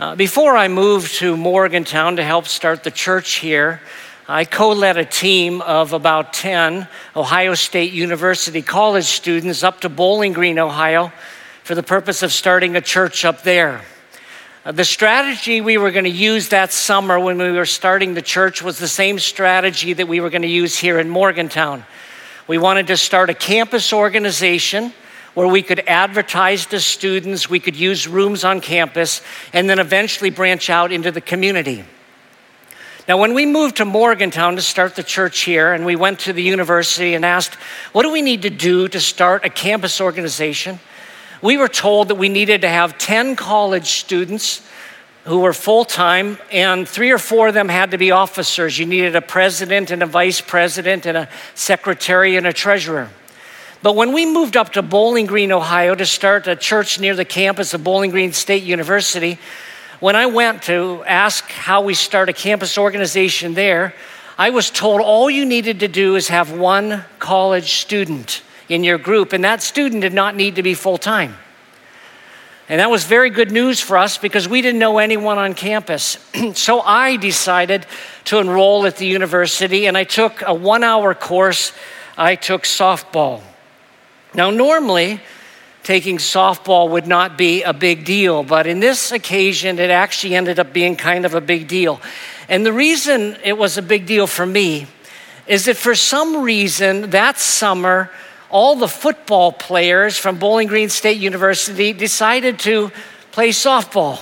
Uh, 0.00 0.16
before 0.16 0.56
I 0.56 0.68
moved 0.68 1.16
to 1.16 1.36
Morgantown 1.36 2.16
to 2.16 2.24
help 2.24 2.46
start 2.46 2.84
the 2.84 2.90
church 2.90 3.34
here, 3.34 3.82
I 4.26 4.46
co 4.46 4.70
led 4.70 4.96
a 4.96 5.04
team 5.04 5.60
of 5.60 5.92
about 5.92 6.32
10 6.32 6.88
Ohio 7.14 7.52
State 7.52 7.92
University 7.92 8.62
college 8.62 9.04
students 9.04 9.62
up 9.62 9.82
to 9.82 9.90
Bowling 9.90 10.32
Green, 10.32 10.58
Ohio, 10.58 11.12
for 11.64 11.74
the 11.74 11.82
purpose 11.82 12.22
of 12.22 12.32
starting 12.32 12.76
a 12.76 12.80
church 12.80 13.26
up 13.26 13.42
there. 13.42 13.82
Uh, 14.64 14.72
the 14.72 14.86
strategy 14.86 15.60
we 15.60 15.76
were 15.76 15.90
going 15.90 16.06
to 16.06 16.10
use 16.10 16.48
that 16.48 16.72
summer 16.72 17.20
when 17.20 17.36
we 17.36 17.52
were 17.52 17.66
starting 17.66 18.14
the 18.14 18.22
church 18.22 18.62
was 18.62 18.78
the 18.78 18.88
same 18.88 19.18
strategy 19.18 19.92
that 19.92 20.08
we 20.08 20.18
were 20.20 20.30
going 20.30 20.40
to 20.40 20.48
use 20.48 20.78
here 20.78 20.98
in 20.98 21.10
Morgantown. 21.10 21.84
We 22.46 22.56
wanted 22.56 22.86
to 22.86 22.96
start 22.96 23.28
a 23.28 23.34
campus 23.34 23.92
organization 23.92 24.94
where 25.40 25.48
we 25.48 25.62
could 25.62 25.80
advertise 25.86 26.66
to 26.66 26.78
students, 26.78 27.48
we 27.48 27.58
could 27.58 27.74
use 27.74 28.06
rooms 28.06 28.44
on 28.44 28.60
campus, 28.60 29.22
and 29.54 29.70
then 29.70 29.78
eventually 29.78 30.28
branch 30.28 30.68
out 30.68 30.92
into 30.92 31.10
the 31.10 31.20
community. 31.22 31.82
Now, 33.08 33.16
when 33.16 33.32
we 33.32 33.46
moved 33.46 33.78
to 33.78 33.86
Morgantown 33.86 34.56
to 34.56 34.60
start 34.60 34.96
the 34.96 35.02
church 35.02 35.40
here, 35.40 35.72
and 35.72 35.86
we 35.86 35.96
went 35.96 36.18
to 36.20 36.34
the 36.34 36.42
university 36.42 37.14
and 37.14 37.24
asked, 37.24 37.54
What 37.92 38.02
do 38.02 38.12
we 38.12 38.20
need 38.20 38.42
to 38.42 38.50
do 38.50 38.86
to 38.88 39.00
start 39.00 39.46
a 39.46 39.48
campus 39.48 39.98
organization? 39.98 40.78
we 41.40 41.56
were 41.56 41.68
told 41.68 42.08
that 42.08 42.16
we 42.16 42.28
needed 42.28 42.60
to 42.60 42.68
have 42.68 42.98
10 42.98 43.34
college 43.34 43.92
students 43.92 44.60
who 45.24 45.38
were 45.38 45.54
full 45.54 45.86
time, 45.86 46.36
and 46.52 46.86
three 46.86 47.10
or 47.10 47.18
four 47.18 47.48
of 47.48 47.54
them 47.54 47.70
had 47.70 47.92
to 47.92 47.98
be 47.98 48.10
officers. 48.10 48.78
You 48.78 48.84
needed 48.84 49.16
a 49.16 49.22
president 49.22 49.90
and 49.90 50.02
a 50.02 50.06
vice 50.06 50.42
president, 50.42 51.06
and 51.06 51.16
a 51.16 51.30
secretary 51.54 52.36
and 52.36 52.46
a 52.46 52.52
treasurer. 52.52 53.08
But 53.82 53.96
when 53.96 54.12
we 54.12 54.26
moved 54.26 54.58
up 54.58 54.74
to 54.74 54.82
Bowling 54.82 55.24
Green, 55.24 55.50
Ohio 55.52 55.94
to 55.94 56.04
start 56.04 56.46
a 56.46 56.54
church 56.54 57.00
near 57.00 57.16
the 57.16 57.24
campus 57.24 57.72
of 57.72 57.82
Bowling 57.82 58.10
Green 58.10 58.32
State 58.34 58.62
University, 58.62 59.38
when 60.00 60.16
I 60.16 60.26
went 60.26 60.64
to 60.64 61.02
ask 61.06 61.50
how 61.50 61.80
we 61.80 61.94
start 61.94 62.28
a 62.28 62.34
campus 62.34 62.76
organization 62.76 63.54
there, 63.54 63.94
I 64.36 64.50
was 64.50 64.70
told 64.70 65.00
all 65.00 65.30
you 65.30 65.46
needed 65.46 65.80
to 65.80 65.88
do 65.88 66.16
is 66.16 66.28
have 66.28 66.52
one 66.52 67.04
college 67.18 67.74
student 67.74 68.42
in 68.68 68.84
your 68.84 68.98
group, 68.98 69.32
and 69.32 69.44
that 69.44 69.62
student 69.62 70.02
did 70.02 70.12
not 70.14 70.36
need 70.36 70.56
to 70.56 70.62
be 70.62 70.74
full 70.74 70.98
time. 70.98 71.34
And 72.68 72.80
that 72.80 72.90
was 72.90 73.04
very 73.04 73.30
good 73.30 73.50
news 73.50 73.80
for 73.80 73.96
us 73.96 74.16
because 74.16 74.46
we 74.46 74.62
didn't 74.62 74.78
know 74.78 74.98
anyone 74.98 75.38
on 75.38 75.54
campus. 75.54 76.18
so 76.54 76.80
I 76.82 77.16
decided 77.16 77.86
to 78.26 78.38
enroll 78.38 78.86
at 78.86 78.96
the 78.96 79.06
university, 79.06 79.86
and 79.86 79.96
I 79.96 80.04
took 80.04 80.42
a 80.46 80.52
one 80.54 80.84
hour 80.84 81.14
course. 81.14 81.72
I 82.16 82.36
took 82.36 82.62
softball. 82.62 83.42
Now, 84.34 84.50
normally, 84.50 85.20
taking 85.82 86.18
softball 86.18 86.90
would 86.90 87.06
not 87.06 87.36
be 87.36 87.62
a 87.62 87.72
big 87.72 88.04
deal, 88.04 88.42
but 88.42 88.66
in 88.66 88.80
this 88.80 89.10
occasion, 89.12 89.78
it 89.78 89.90
actually 89.90 90.34
ended 90.34 90.58
up 90.58 90.72
being 90.72 90.94
kind 90.94 91.24
of 91.24 91.34
a 91.34 91.40
big 91.40 91.66
deal. 91.66 92.00
And 92.48 92.64
the 92.64 92.72
reason 92.72 93.36
it 93.44 93.56
was 93.56 93.76
a 93.76 93.82
big 93.82 94.06
deal 94.06 94.26
for 94.26 94.46
me 94.46 94.86
is 95.46 95.64
that 95.64 95.76
for 95.76 95.94
some 95.94 96.42
reason 96.42 97.10
that 97.10 97.38
summer, 97.38 98.10
all 98.50 98.76
the 98.76 98.88
football 98.88 99.52
players 99.52 100.16
from 100.16 100.38
Bowling 100.38 100.68
Green 100.68 100.88
State 100.88 101.18
University 101.18 101.92
decided 101.92 102.58
to 102.60 102.92
play 103.32 103.50
softball. 103.50 104.20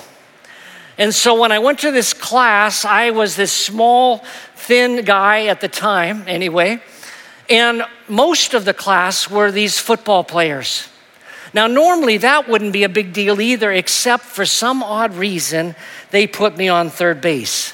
And 0.97 1.15
so 1.15 1.39
when 1.41 1.53
I 1.53 1.59
went 1.59 1.81
to 1.81 1.93
this 1.93 2.13
class, 2.13 2.85
I 2.85 3.11
was 3.11 3.37
this 3.37 3.53
small, 3.53 4.19
thin 4.55 5.05
guy 5.05 5.47
at 5.47 5.61
the 5.61 5.69
time, 5.69 6.25
anyway, 6.27 6.81
and 7.49 7.83
most 8.09 8.55
of 8.55 8.65
the 8.65 8.75
class 8.75 9.31
were 9.31 9.51
these 9.51 9.79
football 9.79 10.25
players. 10.25 10.89
Now, 11.55 11.67
normally 11.67 12.19
that 12.19 12.49
wouldn't 12.49 12.73
be 12.73 12.85
a 12.85 12.89
big 12.89 13.13
deal 13.13 13.41
either, 13.41 13.73
except 13.73 14.25
for 14.25 14.45
some 14.45 14.83
odd 14.83 15.15
reason, 15.15 15.75
they 16.11 16.27
put 16.27 16.57
me 16.57 16.69
on 16.69 16.91
third 16.91 17.21
base. 17.21 17.73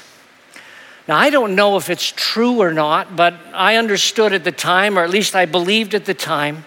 Now, 1.07 1.17
I 1.17 1.29
don't 1.29 1.55
know 1.55 1.77
if 1.77 1.89
it's 1.89 2.11
true 2.15 2.61
or 2.61 2.73
not, 2.73 3.15
but 3.15 3.35
I 3.53 3.75
understood 3.75 4.33
at 4.33 4.43
the 4.43 4.51
time, 4.51 4.97
or 4.97 5.03
at 5.03 5.09
least 5.09 5.35
I 5.35 5.45
believed 5.45 5.93
at 5.93 6.05
the 6.05 6.13
time, 6.13 6.65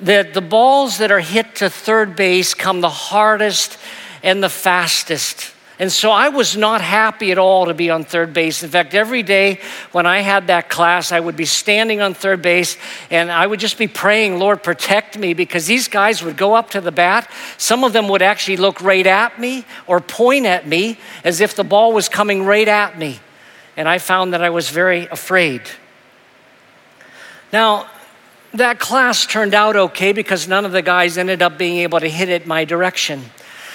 that 0.00 0.34
the 0.34 0.40
balls 0.40 0.98
that 0.98 1.12
are 1.12 1.20
hit 1.20 1.56
to 1.56 1.68
third 1.70 2.16
base 2.16 2.54
come 2.54 2.80
the 2.80 2.88
hardest 2.88 3.78
and 4.22 4.42
the 4.42 4.48
fastest. 4.48 5.52
And 5.80 5.90
so 5.90 6.10
I 6.10 6.28
was 6.28 6.58
not 6.58 6.82
happy 6.82 7.32
at 7.32 7.38
all 7.38 7.64
to 7.64 7.72
be 7.72 7.88
on 7.88 8.04
third 8.04 8.34
base. 8.34 8.62
In 8.62 8.68
fact, 8.68 8.94
every 8.94 9.22
day 9.22 9.60
when 9.92 10.04
I 10.04 10.20
had 10.20 10.48
that 10.48 10.68
class, 10.68 11.10
I 11.10 11.18
would 11.18 11.36
be 11.36 11.46
standing 11.46 12.02
on 12.02 12.12
third 12.12 12.42
base 12.42 12.76
and 13.10 13.32
I 13.32 13.46
would 13.46 13.60
just 13.60 13.78
be 13.78 13.88
praying, 13.88 14.38
Lord, 14.38 14.62
protect 14.62 15.16
me, 15.16 15.32
because 15.32 15.66
these 15.66 15.88
guys 15.88 16.22
would 16.22 16.36
go 16.36 16.54
up 16.54 16.68
to 16.70 16.82
the 16.82 16.92
bat. 16.92 17.30
Some 17.56 17.82
of 17.82 17.94
them 17.94 18.08
would 18.08 18.20
actually 18.20 18.58
look 18.58 18.82
right 18.82 19.06
at 19.06 19.40
me 19.40 19.64
or 19.86 20.00
point 20.00 20.44
at 20.44 20.68
me 20.68 20.98
as 21.24 21.40
if 21.40 21.56
the 21.56 21.64
ball 21.64 21.94
was 21.94 22.10
coming 22.10 22.44
right 22.44 22.68
at 22.68 22.98
me 22.98 23.18
and 23.74 23.88
I 23.88 23.96
found 23.96 24.34
that 24.34 24.42
I 24.42 24.50
was 24.50 24.68
very 24.68 25.06
afraid. 25.06 25.62
Now, 27.54 27.88
that 28.52 28.78
class 28.78 29.24
turned 29.24 29.54
out 29.54 29.76
okay 29.76 30.12
because 30.12 30.46
none 30.46 30.66
of 30.66 30.72
the 30.72 30.82
guys 30.82 31.16
ended 31.16 31.40
up 31.40 31.56
being 31.56 31.78
able 31.78 32.00
to 32.00 32.08
hit 32.08 32.28
it 32.28 32.46
my 32.46 32.66
direction. 32.66 33.24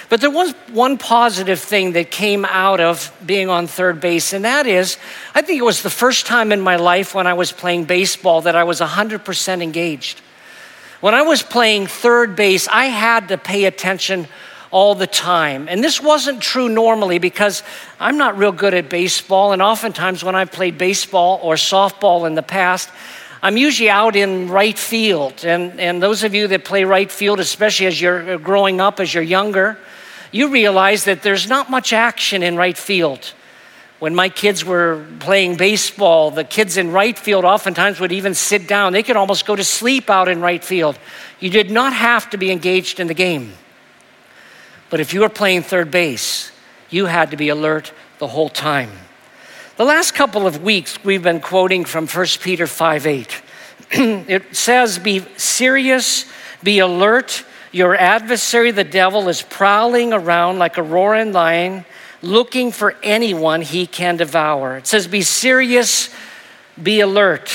But 0.09 0.21
there 0.21 0.29
was 0.29 0.53
one 0.71 0.97
positive 0.97 1.59
thing 1.59 1.93
that 1.93 2.11
came 2.11 2.45
out 2.45 2.79
of 2.79 3.11
being 3.25 3.49
on 3.49 3.67
third 3.67 3.99
base, 3.99 4.33
and 4.33 4.45
that 4.45 4.67
is 4.67 4.97
I 5.33 5.41
think 5.41 5.59
it 5.59 5.65
was 5.65 5.81
the 5.81 5.89
first 5.89 6.25
time 6.25 6.51
in 6.51 6.61
my 6.61 6.75
life 6.75 7.15
when 7.15 7.27
I 7.27 7.33
was 7.33 7.51
playing 7.51 7.85
baseball 7.85 8.41
that 8.41 8.55
I 8.55 8.63
was 8.63 8.81
100% 8.81 9.63
engaged. 9.63 10.21
When 11.01 11.13
I 11.13 11.23
was 11.23 11.43
playing 11.43 11.87
third 11.87 12.35
base, 12.35 12.67
I 12.67 12.85
had 12.85 13.27
to 13.29 13.37
pay 13.37 13.65
attention 13.65 14.27
all 14.71 14.95
the 14.95 15.07
time. 15.07 15.67
And 15.69 15.83
this 15.83 16.01
wasn't 16.01 16.41
true 16.41 16.67
normally 16.67 17.19
because 17.19 17.63
I'm 17.99 18.17
not 18.17 18.37
real 18.37 18.51
good 18.51 18.73
at 18.73 18.89
baseball. 18.89 19.53
And 19.53 19.61
oftentimes, 19.61 20.23
when 20.23 20.35
I've 20.35 20.51
played 20.51 20.77
baseball 20.77 21.39
or 21.41 21.55
softball 21.55 22.27
in 22.27 22.35
the 22.35 22.43
past, 22.43 22.89
I'm 23.41 23.57
usually 23.57 23.89
out 23.89 24.15
in 24.15 24.49
right 24.49 24.77
field. 24.77 25.45
And, 25.45 25.79
and 25.79 26.01
those 26.01 26.23
of 26.23 26.33
you 26.33 26.47
that 26.47 26.65
play 26.65 26.83
right 26.83 27.11
field, 27.11 27.39
especially 27.39 27.85
as 27.85 28.01
you're 28.01 28.37
growing 28.37 28.81
up, 28.81 28.99
as 28.99 29.13
you're 29.13 29.23
younger, 29.23 29.77
you 30.35 30.49
realize 30.49 31.05
that 31.05 31.23
there's 31.23 31.47
not 31.47 31.69
much 31.69 31.93
action 31.93 32.43
in 32.43 32.57
right 32.57 32.77
field. 32.77 33.33
When 33.99 34.13
my 34.13 34.27
kids 34.27 34.65
were 34.65 35.05
playing 35.19 35.55
baseball, 35.55 36.29
the 36.29 36.43
kids 36.43 36.75
in 36.75 36.91
right 36.91 37.17
field 37.17 37.45
oftentimes 37.45 38.01
would 38.01 38.11
even 38.11 38.33
sit 38.33 38.67
down. 38.67 38.91
They 38.91 39.01
could 39.01 39.15
almost 39.15 39.45
go 39.45 39.55
to 39.55 39.63
sleep 39.63 40.09
out 40.09 40.27
in 40.27 40.41
right 40.41 40.61
field. 40.61 40.99
You 41.39 41.49
did 41.49 41.71
not 41.71 41.93
have 41.93 42.29
to 42.31 42.37
be 42.37 42.51
engaged 42.51 42.99
in 42.99 43.07
the 43.07 43.13
game. 43.13 43.53
But 44.89 44.99
if 44.99 45.13
you 45.13 45.21
were 45.21 45.29
playing 45.29 45.63
third 45.63 45.89
base, 45.89 46.51
you 46.89 47.05
had 47.05 47.31
to 47.31 47.37
be 47.37 47.47
alert 47.47 47.93
the 48.19 48.27
whole 48.27 48.49
time. 48.49 48.91
The 49.77 49.85
last 49.85 50.15
couple 50.15 50.45
of 50.45 50.61
weeks, 50.61 51.01
we've 51.05 51.23
been 51.23 51.39
quoting 51.39 51.85
from 51.85 52.07
1 52.07 52.25
Peter 52.41 52.67
5 52.67 53.07
8. 53.07 53.41
it 53.91 54.53
says, 54.53 54.99
Be 54.99 55.25
serious, 55.37 56.25
be 56.61 56.79
alert. 56.79 57.45
Your 57.75 57.93
adversary, 57.93 58.71
the 58.71 58.85
devil, 58.85 59.27
is 59.27 59.41
prowling 59.41 60.13
around 60.13 60.59
like 60.59 60.77
a 60.77 60.81
roaring 60.81 61.33
lion, 61.33 61.83
looking 62.21 62.71
for 62.71 62.95
anyone 63.03 63.61
he 63.61 63.85
can 63.85 64.15
devour. 64.15 64.77
It 64.77 64.87
says, 64.87 65.07
Be 65.07 65.21
serious, 65.21 66.09
be 66.81 67.01
alert. 67.01 67.51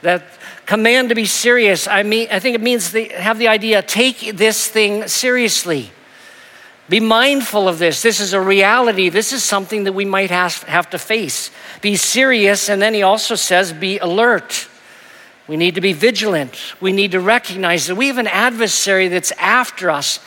That 0.00 0.24
command 0.64 1.10
to 1.10 1.14
be 1.14 1.26
serious, 1.26 1.86
I 1.86 2.02
mean, 2.02 2.28
I 2.30 2.38
think 2.38 2.54
it 2.54 2.62
means 2.62 2.92
they 2.92 3.08
have 3.08 3.38
the 3.38 3.48
idea 3.48 3.82
take 3.82 4.38
this 4.38 4.68
thing 4.68 5.06
seriously. 5.06 5.92
Be 6.88 7.00
mindful 7.00 7.68
of 7.68 7.78
this. 7.78 8.00
This 8.00 8.20
is 8.20 8.32
a 8.32 8.40
reality. 8.40 9.10
This 9.10 9.34
is 9.34 9.44
something 9.44 9.84
that 9.84 9.92
we 9.92 10.06
might 10.06 10.30
have 10.30 10.88
to 10.88 10.98
face. 10.98 11.50
Be 11.82 11.96
serious, 11.96 12.70
and 12.70 12.80
then 12.80 12.94
he 12.94 13.02
also 13.02 13.34
says, 13.34 13.70
be 13.74 13.98
alert. 13.98 14.66
We 15.52 15.58
need 15.58 15.74
to 15.74 15.82
be 15.82 15.92
vigilant. 15.92 16.58
We 16.80 16.92
need 16.92 17.10
to 17.10 17.20
recognize 17.20 17.86
that 17.88 17.94
we 17.94 18.06
have 18.06 18.16
an 18.16 18.26
adversary 18.26 19.08
that's 19.08 19.32
after 19.32 19.90
us. 19.90 20.18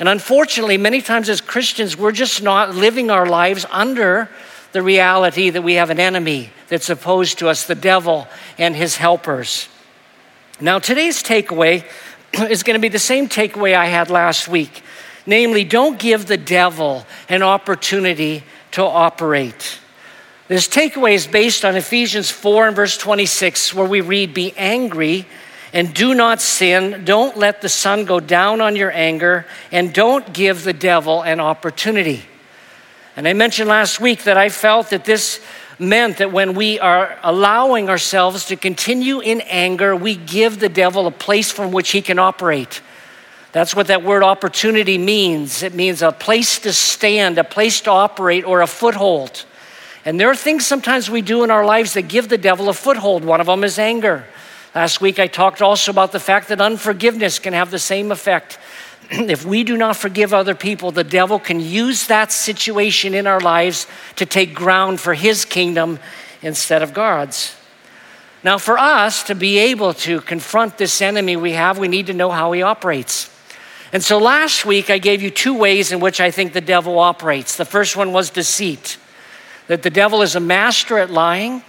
And 0.00 0.08
unfortunately, 0.08 0.78
many 0.78 1.00
times 1.00 1.28
as 1.28 1.40
Christians, 1.40 1.96
we're 1.96 2.10
just 2.10 2.42
not 2.42 2.74
living 2.74 3.08
our 3.08 3.24
lives 3.24 3.64
under 3.70 4.28
the 4.72 4.82
reality 4.82 5.48
that 5.50 5.62
we 5.62 5.74
have 5.74 5.90
an 5.90 6.00
enemy 6.00 6.50
that's 6.66 6.90
opposed 6.90 7.38
to 7.38 7.48
us, 7.48 7.68
the 7.68 7.76
devil 7.76 8.26
and 8.58 8.74
his 8.74 8.96
helpers. 8.96 9.68
Now, 10.60 10.80
today's 10.80 11.22
takeaway 11.22 11.84
is 12.32 12.64
going 12.64 12.74
to 12.74 12.82
be 12.82 12.88
the 12.88 12.98
same 12.98 13.28
takeaway 13.28 13.76
I 13.76 13.86
had 13.86 14.10
last 14.10 14.48
week. 14.48 14.82
Namely, 15.24 15.62
don't 15.62 16.00
give 16.00 16.26
the 16.26 16.36
devil 16.36 17.06
an 17.28 17.44
opportunity 17.44 18.42
to 18.72 18.82
operate. 18.82 19.78
This 20.46 20.68
takeaway 20.68 21.14
is 21.14 21.26
based 21.26 21.64
on 21.64 21.74
Ephesians 21.74 22.30
4 22.30 22.68
and 22.68 22.76
verse 22.76 22.98
26, 22.98 23.72
where 23.72 23.86
we 23.86 24.02
read, 24.02 24.34
Be 24.34 24.52
angry 24.58 25.26
and 25.72 25.94
do 25.94 26.14
not 26.14 26.42
sin. 26.42 27.04
Don't 27.04 27.36
let 27.38 27.62
the 27.62 27.68
sun 27.70 28.04
go 28.04 28.20
down 28.20 28.60
on 28.60 28.76
your 28.76 28.92
anger, 28.92 29.46
and 29.72 29.92
don't 29.92 30.32
give 30.34 30.62
the 30.62 30.74
devil 30.74 31.22
an 31.22 31.40
opportunity. 31.40 32.22
And 33.16 33.26
I 33.26 33.32
mentioned 33.32 33.70
last 33.70 34.00
week 34.00 34.24
that 34.24 34.36
I 34.36 34.50
felt 34.50 34.90
that 34.90 35.06
this 35.06 35.40
meant 35.78 36.18
that 36.18 36.30
when 36.30 36.54
we 36.54 36.78
are 36.78 37.18
allowing 37.22 37.88
ourselves 37.88 38.44
to 38.46 38.56
continue 38.56 39.20
in 39.20 39.40
anger, 39.42 39.96
we 39.96 40.14
give 40.14 40.60
the 40.60 40.68
devil 40.68 41.06
a 41.06 41.10
place 41.10 41.50
from 41.50 41.72
which 41.72 41.90
he 41.90 42.02
can 42.02 42.18
operate. 42.18 42.82
That's 43.52 43.74
what 43.74 43.86
that 43.86 44.02
word 44.02 44.22
opportunity 44.22 44.98
means. 44.98 45.62
It 45.62 45.74
means 45.74 46.02
a 46.02 46.12
place 46.12 46.58
to 46.60 46.72
stand, 46.72 47.38
a 47.38 47.44
place 47.44 47.80
to 47.82 47.90
operate, 47.90 48.44
or 48.44 48.60
a 48.60 48.66
foothold. 48.66 49.46
And 50.04 50.20
there 50.20 50.30
are 50.30 50.36
things 50.36 50.66
sometimes 50.66 51.08
we 51.08 51.22
do 51.22 51.44
in 51.44 51.50
our 51.50 51.64
lives 51.64 51.94
that 51.94 52.08
give 52.08 52.28
the 52.28 52.38
devil 52.38 52.68
a 52.68 52.74
foothold. 52.74 53.24
One 53.24 53.40
of 53.40 53.46
them 53.46 53.64
is 53.64 53.78
anger. 53.78 54.26
Last 54.74 55.00
week 55.00 55.18
I 55.18 55.26
talked 55.26 55.62
also 55.62 55.92
about 55.92 56.12
the 56.12 56.20
fact 56.20 56.48
that 56.48 56.60
unforgiveness 56.60 57.38
can 57.38 57.52
have 57.52 57.70
the 57.70 57.78
same 57.78 58.12
effect. 58.12 58.58
if 59.10 59.44
we 59.44 59.64
do 59.64 59.76
not 59.76 59.96
forgive 59.96 60.34
other 60.34 60.54
people, 60.54 60.90
the 60.90 61.04
devil 61.04 61.38
can 61.38 61.60
use 61.60 62.06
that 62.08 62.32
situation 62.32 63.14
in 63.14 63.26
our 63.26 63.40
lives 63.40 63.86
to 64.16 64.26
take 64.26 64.54
ground 64.54 65.00
for 65.00 65.14
his 65.14 65.44
kingdom 65.44 65.98
instead 66.42 66.82
of 66.82 66.92
God's. 66.92 67.56
Now, 68.42 68.58
for 68.58 68.76
us 68.76 69.22
to 69.24 69.34
be 69.34 69.56
able 69.56 69.94
to 69.94 70.20
confront 70.20 70.76
this 70.76 71.00
enemy 71.00 71.34
we 71.36 71.52
have, 71.52 71.78
we 71.78 71.88
need 71.88 72.06
to 72.08 72.12
know 72.12 72.30
how 72.30 72.52
he 72.52 72.60
operates. 72.60 73.30
And 73.90 74.02
so 74.02 74.18
last 74.18 74.66
week 74.66 74.90
I 74.90 74.98
gave 74.98 75.22
you 75.22 75.30
two 75.30 75.56
ways 75.56 75.92
in 75.92 76.00
which 76.00 76.20
I 76.20 76.30
think 76.30 76.52
the 76.52 76.60
devil 76.60 76.98
operates. 76.98 77.56
The 77.56 77.64
first 77.64 77.96
one 77.96 78.12
was 78.12 78.28
deceit, 78.28 78.98
that 79.66 79.82
the 79.82 79.90
devil 79.90 80.22
is 80.22 80.36
a 80.36 80.40
master 80.40 80.98
at 80.98 81.10
lying. 81.10 81.62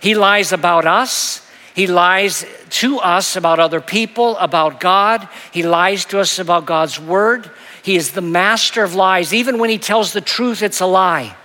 He 0.00 0.14
lies 0.14 0.52
about 0.52 0.86
us, 0.86 1.46
he 1.76 1.86
lies 1.86 2.46
to 2.70 2.98
us 3.00 3.36
about 3.36 3.58
other 3.58 3.82
people, 3.82 4.38
about 4.38 4.80
God. 4.80 5.28
He 5.52 5.62
lies 5.62 6.06
to 6.06 6.18
us 6.18 6.38
about 6.38 6.64
God's 6.64 6.98
word. 6.98 7.50
He 7.82 7.96
is 7.96 8.12
the 8.12 8.22
master 8.22 8.82
of 8.82 8.94
lies. 8.94 9.34
Even 9.34 9.58
when 9.58 9.68
he 9.68 9.76
tells 9.76 10.14
the 10.14 10.22
truth, 10.22 10.62
it's 10.62 10.80
a 10.80 10.86
lie. 10.86 11.36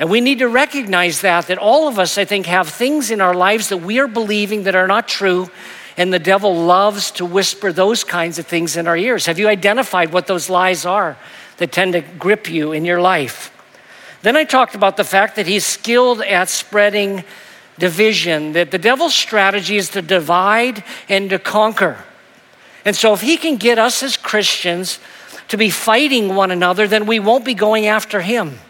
And 0.00 0.10
we 0.10 0.20
need 0.20 0.40
to 0.40 0.48
recognize 0.48 1.20
that, 1.20 1.46
that 1.46 1.58
all 1.58 1.86
of 1.86 2.00
us, 2.00 2.18
I 2.18 2.24
think, 2.24 2.46
have 2.46 2.68
things 2.68 3.12
in 3.12 3.20
our 3.20 3.32
lives 3.32 3.68
that 3.68 3.76
we 3.76 4.00
are 4.00 4.08
believing 4.08 4.64
that 4.64 4.74
are 4.74 4.88
not 4.88 5.06
true. 5.06 5.48
And 5.96 6.12
the 6.12 6.18
devil 6.18 6.52
loves 6.52 7.12
to 7.12 7.24
whisper 7.24 7.72
those 7.72 8.02
kinds 8.02 8.40
of 8.40 8.48
things 8.48 8.76
in 8.76 8.88
our 8.88 8.96
ears. 8.96 9.26
Have 9.26 9.38
you 9.38 9.46
identified 9.46 10.12
what 10.12 10.26
those 10.26 10.50
lies 10.50 10.84
are 10.84 11.16
that 11.58 11.70
tend 11.70 11.92
to 11.92 12.00
grip 12.00 12.50
you 12.50 12.72
in 12.72 12.84
your 12.84 13.00
life? 13.00 13.53
Then 14.24 14.38
I 14.38 14.44
talked 14.44 14.74
about 14.74 14.96
the 14.96 15.04
fact 15.04 15.36
that 15.36 15.46
he's 15.46 15.66
skilled 15.66 16.22
at 16.22 16.48
spreading 16.48 17.24
division, 17.78 18.52
that 18.52 18.70
the 18.70 18.78
devil's 18.78 19.12
strategy 19.12 19.76
is 19.76 19.90
to 19.90 20.00
divide 20.00 20.82
and 21.10 21.28
to 21.28 21.38
conquer. 21.38 22.02
And 22.86 22.96
so, 22.96 23.12
if 23.12 23.20
he 23.20 23.36
can 23.36 23.56
get 23.56 23.78
us 23.78 24.02
as 24.02 24.16
Christians 24.16 24.98
to 25.48 25.58
be 25.58 25.68
fighting 25.68 26.34
one 26.34 26.50
another, 26.50 26.88
then 26.88 27.04
we 27.04 27.20
won't 27.20 27.44
be 27.44 27.52
going 27.52 27.86
after 27.86 28.22
him. 28.22 28.60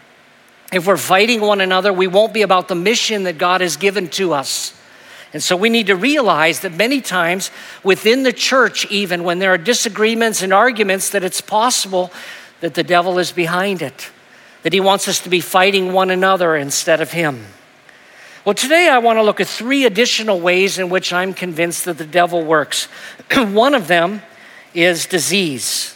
If 0.73 0.87
we're 0.87 0.97
fighting 0.97 1.39
one 1.39 1.61
another, 1.61 1.93
we 1.93 2.07
won't 2.07 2.33
be 2.33 2.41
about 2.41 2.67
the 2.67 2.75
mission 2.75 3.23
that 3.23 3.37
God 3.37 3.61
has 3.61 3.77
given 3.77 4.09
to 4.09 4.33
us. 4.33 4.77
And 5.31 5.41
so 5.41 5.55
we 5.55 5.69
need 5.69 5.87
to 5.87 5.95
realize 5.95 6.59
that 6.61 6.73
many 6.73 6.99
times 6.99 7.49
within 7.81 8.23
the 8.23 8.33
church, 8.33 8.91
even 8.91 9.23
when 9.23 9.39
there 9.39 9.53
are 9.53 9.57
disagreements 9.57 10.41
and 10.41 10.51
arguments, 10.51 11.11
that 11.11 11.23
it's 11.23 11.39
possible 11.39 12.11
that 12.59 12.73
the 12.73 12.83
devil 12.83 13.19
is 13.19 13.31
behind 13.31 13.81
it, 13.81 14.11
that 14.65 14.73
he 14.73 14.79
wants 14.79 15.07
us 15.07 15.19
to 15.19 15.29
be 15.29 15.41
fighting 15.41 15.93
one 15.93 16.09
another 16.09 16.55
instead 16.55 16.99
of 16.99 17.11
him. 17.11 17.45
Well, 18.43 18.55
today 18.55 18.89
I 18.89 18.97
want 18.97 19.17
to 19.17 19.21
look 19.21 19.39
at 19.39 19.45
three 19.45 19.85
additional 19.85 20.39
ways 20.39 20.79
in 20.79 20.89
which 20.89 21.13
I'm 21.13 21.35
convinced 21.35 21.85
that 21.85 21.99
the 21.99 22.05
devil 22.05 22.43
works. 22.43 22.85
One 23.35 23.75
of 23.75 23.87
them 23.87 24.23
is 24.73 25.05
disease. 25.05 25.95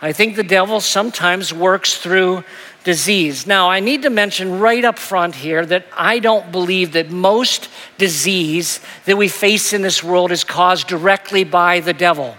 I 0.00 0.12
think 0.12 0.36
the 0.36 0.42
devil 0.42 0.80
sometimes 0.80 1.52
works 1.52 1.98
through 1.98 2.44
disease. 2.82 3.46
Now, 3.46 3.68
I 3.68 3.80
need 3.80 4.00
to 4.00 4.10
mention 4.10 4.58
right 4.58 4.86
up 4.86 4.98
front 4.98 5.34
here 5.34 5.66
that 5.66 5.84
I 5.94 6.18
don't 6.18 6.50
believe 6.50 6.92
that 6.92 7.10
most 7.10 7.68
disease 7.98 8.80
that 9.04 9.18
we 9.18 9.28
face 9.28 9.74
in 9.74 9.82
this 9.82 10.02
world 10.02 10.32
is 10.32 10.44
caused 10.44 10.86
directly 10.86 11.44
by 11.44 11.80
the 11.80 11.92
devil. 11.92 12.38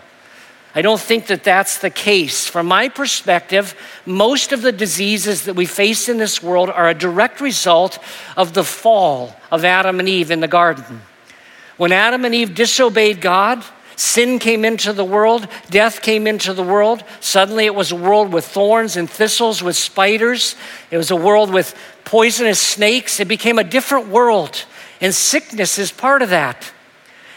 I 0.76 0.84
don't 0.84 1.00
think 1.00 1.28
that 1.28 1.44
that's 1.44 1.80
the 1.80 1.90
case. 1.90 2.46
From 2.46 2.68
my 2.68 2.90
perspective, 2.90 3.76
most 4.06 4.52
of 4.52 4.62
the 4.62 4.72
diseases 4.72 5.44
that 5.44 5.56
we 5.56 5.66
face 5.66 6.08
in 6.08 6.18
this 6.18 6.44
world 6.44 6.70
are 6.70 6.88
a 6.88 6.94
direct 6.94 7.42
result 7.42 7.98
of 8.38 8.54
the 8.54 8.64
fall 8.64 9.36
of 9.52 9.66
Adam 9.66 10.00
and 10.00 10.08
Eve 10.08 10.30
in 10.30 10.42
the 10.42 10.48
garden. 10.48 11.02
When 11.78 11.92
Adam 11.92 12.24
and 12.24 12.36
Eve 12.36 12.54
disobeyed 12.54 13.20
God, 13.20 13.64
sin 13.96 14.38
came 14.38 14.64
into 14.64 14.94
the 14.94 15.04
world, 15.04 15.48
death 15.72 16.04
came 16.04 16.28
into 16.28 16.54
the 16.54 16.64
world. 16.64 17.04
Suddenly 17.20 17.66
it 17.66 17.74
was 17.74 17.92
a 17.92 17.96
world 17.96 18.32
with 18.32 18.46
thorns 18.46 18.96
and 18.96 19.10
thistles, 19.10 19.64
with 19.64 19.76
spiders. 19.76 20.56
It 20.92 20.98
was 20.98 21.10
a 21.10 21.16
world 21.16 21.52
with 21.52 21.76
poisonous 22.06 22.62
snakes. 22.62 23.20
It 23.20 23.28
became 23.28 23.58
a 23.58 23.64
different 23.64 24.10
world, 24.10 24.66
and 25.02 25.16
sickness 25.16 25.80
is 25.80 25.92
part 25.92 26.22
of 26.22 26.30
that. 26.30 26.72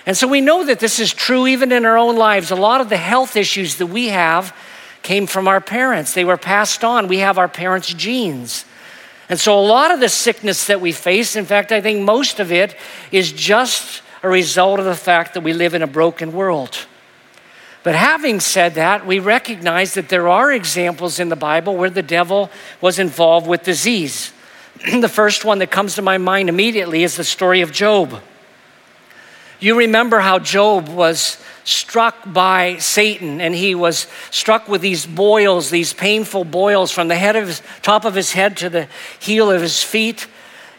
And 0.06 0.16
so 0.16 0.26
we 0.26 0.40
know 0.40 0.64
that 0.64 0.80
this 0.80 0.98
is 0.98 1.12
true 1.12 1.46
even 1.46 1.70
in 1.70 1.84
our 1.84 1.96
own 1.96 2.16
lives. 2.16 2.50
A 2.50 2.56
lot 2.56 2.80
of 2.80 2.88
the 2.88 2.96
health 2.96 3.36
issues 3.36 3.76
that 3.76 3.86
we 3.86 4.08
have 4.08 4.56
came 5.02 5.26
from 5.26 5.48
our 5.48 5.60
parents, 5.60 6.14
they 6.14 6.24
were 6.24 6.36
passed 6.36 6.84
on. 6.84 7.08
We 7.08 7.18
have 7.18 7.38
our 7.38 7.48
parents' 7.48 7.92
genes. 7.92 8.64
And 9.28 9.38
so 9.38 9.58
a 9.58 9.60
lot 9.60 9.90
of 9.90 10.00
the 10.00 10.08
sickness 10.08 10.66
that 10.66 10.80
we 10.80 10.92
face, 10.92 11.36
in 11.36 11.44
fact, 11.44 11.72
I 11.72 11.80
think 11.80 12.02
most 12.02 12.38
of 12.38 12.52
it 12.52 12.76
is 13.10 13.32
just 13.32 14.02
a 14.22 14.28
result 14.28 14.78
of 14.78 14.84
the 14.84 14.94
fact 14.94 15.34
that 15.34 15.42
we 15.42 15.52
live 15.52 15.74
in 15.74 15.82
a 15.82 15.86
broken 15.86 16.32
world. 16.32 16.86
But 17.82 17.94
having 17.96 18.38
said 18.38 18.74
that, 18.74 19.06
we 19.06 19.18
recognize 19.18 19.94
that 19.94 20.08
there 20.08 20.28
are 20.28 20.52
examples 20.52 21.18
in 21.18 21.30
the 21.30 21.36
Bible 21.36 21.76
where 21.76 21.90
the 21.90 22.02
devil 22.02 22.50
was 22.80 22.98
involved 22.98 23.46
with 23.46 23.64
disease. 23.64 24.32
the 25.00 25.08
first 25.08 25.44
one 25.44 25.58
that 25.58 25.70
comes 25.70 25.96
to 25.96 26.02
my 26.02 26.18
mind 26.18 26.48
immediately 26.48 27.02
is 27.02 27.16
the 27.16 27.24
story 27.24 27.60
of 27.60 27.72
Job. 27.72 28.20
You 29.62 29.78
remember 29.78 30.18
how 30.18 30.40
Job 30.40 30.88
was 30.88 31.38
struck 31.62 32.16
by 32.26 32.78
Satan 32.78 33.40
and 33.40 33.54
he 33.54 33.76
was 33.76 34.08
struck 34.32 34.66
with 34.66 34.80
these 34.80 35.06
boils, 35.06 35.70
these 35.70 35.92
painful 35.92 36.42
boils 36.42 36.90
from 36.90 37.06
the 37.06 37.14
head 37.14 37.36
of 37.36 37.46
his, 37.46 37.62
top 37.80 38.04
of 38.04 38.16
his 38.16 38.32
head 38.32 38.56
to 38.56 38.68
the 38.68 38.88
heel 39.20 39.52
of 39.52 39.62
his 39.62 39.80
feet. 39.80 40.26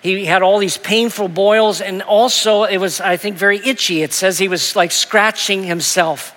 He 0.01 0.25
had 0.25 0.41
all 0.41 0.59
these 0.59 0.75
painful 0.75 1.29
boils 1.29 1.79
and 1.79 2.01
also 2.01 2.65
it 2.65 2.75
was, 2.77 2.99
I 2.99 3.15
think, 3.15 3.37
very 3.37 3.65
itchy. 3.65 4.03
It 4.03 4.11
says 4.11 4.37
he 4.37 4.49
was 4.49 4.75
like 4.75 4.91
scratching 4.91 5.63
himself. 5.63 6.35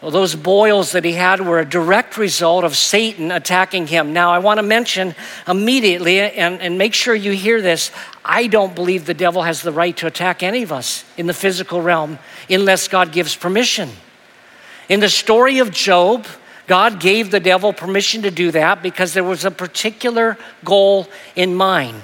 Well, 0.00 0.12
those 0.12 0.36
boils 0.36 0.92
that 0.92 1.04
he 1.04 1.14
had 1.14 1.40
were 1.40 1.58
a 1.58 1.64
direct 1.64 2.16
result 2.16 2.64
of 2.64 2.76
Satan 2.76 3.32
attacking 3.32 3.88
him. 3.88 4.12
Now, 4.12 4.30
I 4.30 4.38
want 4.38 4.58
to 4.58 4.62
mention 4.62 5.16
immediately 5.48 6.20
and, 6.20 6.60
and 6.60 6.78
make 6.78 6.94
sure 6.94 7.16
you 7.16 7.32
hear 7.32 7.60
this 7.60 7.90
I 8.24 8.46
don't 8.46 8.76
believe 8.76 9.06
the 9.06 9.14
devil 9.14 9.42
has 9.42 9.62
the 9.62 9.72
right 9.72 9.96
to 9.96 10.06
attack 10.06 10.44
any 10.44 10.62
of 10.62 10.70
us 10.70 11.04
in 11.16 11.26
the 11.26 11.34
physical 11.34 11.82
realm 11.82 12.20
unless 12.48 12.86
God 12.86 13.10
gives 13.10 13.34
permission. 13.34 13.90
In 14.88 15.00
the 15.00 15.08
story 15.08 15.58
of 15.58 15.72
Job, 15.72 16.26
God 16.68 17.00
gave 17.00 17.32
the 17.32 17.40
devil 17.40 17.72
permission 17.72 18.22
to 18.22 18.30
do 18.30 18.52
that 18.52 18.82
because 18.82 19.14
there 19.14 19.24
was 19.24 19.44
a 19.44 19.50
particular 19.50 20.38
goal 20.64 21.08
in 21.34 21.56
mind. 21.56 22.02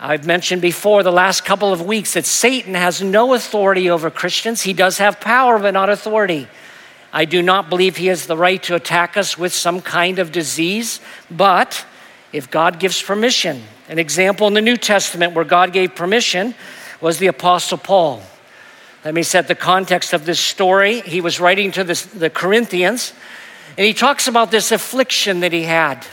I've 0.00 0.26
mentioned 0.26 0.62
before 0.62 1.02
the 1.02 1.10
last 1.10 1.44
couple 1.44 1.72
of 1.72 1.82
weeks 1.82 2.14
that 2.14 2.24
Satan 2.24 2.74
has 2.74 3.02
no 3.02 3.34
authority 3.34 3.90
over 3.90 4.10
Christians. 4.10 4.62
He 4.62 4.72
does 4.72 4.98
have 4.98 5.20
power, 5.20 5.58
but 5.58 5.72
not 5.72 5.90
authority. 5.90 6.46
I 7.12 7.24
do 7.24 7.42
not 7.42 7.68
believe 7.68 7.96
he 7.96 8.06
has 8.06 8.26
the 8.26 8.36
right 8.36 8.62
to 8.64 8.74
attack 8.74 9.16
us 9.16 9.36
with 9.36 9.52
some 9.52 9.80
kind 9.80 10.18
of 10.18 10.30
disease, 10.30 11.00
but 11.30 11.84
if 12.32 12.50
God 12.50 12.78
gives 12.78 13.02
permission, 13.02 13.62
an 13.88 13.98
example 13.98 14.46
in 14.46 14.54
the 14.54 14.60
New 14.60 14.76
Testament 14.76 15.34
where 15.34 15.44
God 15.44 15.72
gave 15.72 15.96
permission 15.96 16.54
was 17.00 17.18
the 17.18 17.26
Apostle 17.26 17.78
Paul. 17.78 18.22
Let 19.04 19.14
me 19.14 19.22
set 19.22 19.48
the 19.48 19.54
context 19.54 20.12
of 20.12 20.26
this 20.26 20.38
story. 20.38 21.00
He 21.00 21.20
was 21.20 21.40
writing 21.40 21.72
to 21.72 21.82
the, 21.82 22.08
the 22.14 22.30
Corinthians, 22.30 23.12
and 23.76 23.86
he 23.86 23.94
talks 23.94 24.28
about 24.28 24.50
this 24.50 24.70
affliction 24.70 25.40
that 25.40 25.52
he 25.52 25.62
had. 25.62 26.06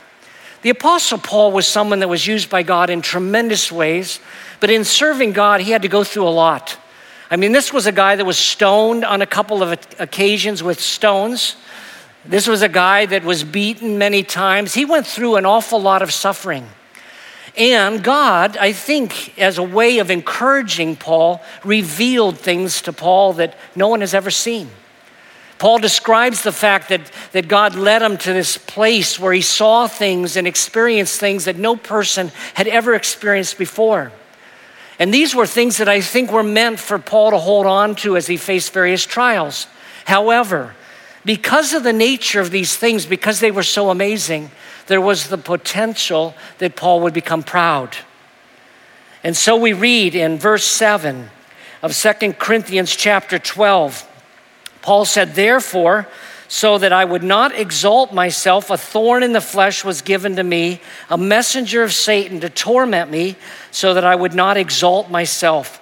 The 0.64 0.70
Apostle 0.72 1.20
Paul 1.20 1.52
was 1.52 1.68
someone 1.68 2.00
that 2.00 2.10
was 2.10 2.26
used 2.26 2.50
by 2.50 2.64
God 2.64 2.90
in 2.90 3.02
tremendous 3.02 3.72
ways, 3.72 4.20
but 4.60 4.72
in 4.72 4.84
serving 4.84 5.34
God, 5.34 5.62
he 5.62 5.72
had 5.72 5.84
to 5.84 5.88
go 5.88 6.04
through 6.04 6.28
a 6.28 6.30
lot. 6.30 6.78
I 7.30 7.36
mean, 7.36 7.52
this 7.52 7.74
was 7.74 7.88
a 7.88 7.92
guy 7.92 8.16
that 8.16 8.26
was 8.26 8.38
stoned 8.38 9.04
on 9.04 9.22
a 9.22 9.26
couple 9.26 9.62
of 9.62 9.78
occasions 10.00 10.64
with 10.64 10.80
stones. 10.80 11.58
This 12.26 12.48
was 12.48 12.62
a 12.62 12.70
guy 12.70 13.06
that 13.06 13.24
was 13.24 13.44
beaten 13.44 13.98
many 13.98 14.24
times. 14.24 14.74
He 14.74 14.86
went 14.86 15.06
through 15.06 15.36
an 15.36 15.46
awful 15.46 15.82
lot 15.82 16.02
of 16.02 16.14
suffering. 16.14 16.68
And 17.58 18.04
God, 18.04 18.56
I 18.56 18.72
think, 18.72 19.38
as 19.40 19.58
a 19.58 19.64
way 19.64 19.98
of 19.98 20.12
encouraging 20.12 20.96
Paul, 20.96 21.42
revealed 21.64 22.38
things 22.38 22.82
to 22.84 22.94
Paul 22.94 23.34
that 23.34 23.58
no 23.76 23.88
one 23.88 24.02
has 24.02 24.14
ever 24.14 24.30
seen. 24.30 24.70
Paul 25.58 25.80
describes 25.80 26.44
the 26.44 26.52
fact 26.52 26.90
that, 26.90 27.12
that 27.32 27.48
God 27.48 27.76
led 27.76 28.04
him 28.04 28.18
to 28.20 28.34
this 28.34 28.58
place 28.58 29.20
where 29.20 29.34
he 29.34 29.42
saw 29.42 29.88
things 29.88 30.38
and 30.38 30.48
experienced 30.48 31.20
things 31.20 31.46
that 31.46 31.58
no 31.58 31.76
person 31.76 32.32
had 32.54 32.68
ever 32.68 32.94
experienced 32.94 33.58
before. 33.58 34.12
And 35.00 35.14
these 35.14 35.36
were 35.36 35.46
things 35.46 35.78
that 35.78 35.88
I 35.88 36.02
think 36.02 36.32
were 36.32 36.44
meant 36.44 36.80
for 36.80 36.98
Paul 36.98 37.32
to 37.32 37.38
hold 37.38 37.66
on 37.66 37.96
to 37.98 38.18
as 38.18 38.28
he 38.28 38.38
faced 38.38 38.74
various 38.74 39.06
trials. 39.06 39.68
However, 40.06 40.76
because 41.24 41.74
of 41.74 41.84
the 41.84 41.94
nature 41.94 42.40
of 42.40 42.52
these 42.52 42.76
things, 42.76 43.06
because 43.06 43.40
they 43.40 43.52
were 43.52 43.64
so 43.64 43.90
amazing, 43.90 44.50
there 44.88 45.02
was 45.02 45.28
the 45.28 45.38
potential 45.38 46.34
that 46.58 46.76
Paul 46.76 47.02
would 47.02 47.14
become 47.14 47.44
proud. 47.44 47.98
And 49.24 49.36
so 49.36 49.56
we 49.58 49.74
read 49.74 50.16
in 50.16 50.40
verse 50.40 50.66
7 50.66 51.30
of 51.84 51.94
Second 51.94 52.40
Corinthians 52.40 52.96
chapter 52.96 53.38
12, 53.38 54.08
Paul 54.82 55.06
said, 55.06 55.36
Therefore, 55.36 56.08
so 56.48 56.78
that 56.78 56.94
I 56.94 57.04
would 57.04 57.24
not 57.24 57.54
exalt 57.54 58.14
myself, 58.14 58.70
a 58.70 58.78
thorn 58.78 59.24
in 59.24 59.34
the 59.34 59.42
flesh 59.42 59.84
was 59.84 60.02
given 60.02 60.36
to 60.38 60.44
me, 60.44 60.82
a 61.10 61.18
messenger 61.18 61.84
of 61.84 61.94
Satan 61.94 62.40
to 62.42 62.50
torment 62.50 63.12
me, 63.12 63.36
so 63.72 63.94
that 63.94 64.06
I 64.06 64.16
would 64.16 64.34
not 64.34 64.58
exalt 64.58 65.10
myself. 65.10 65.82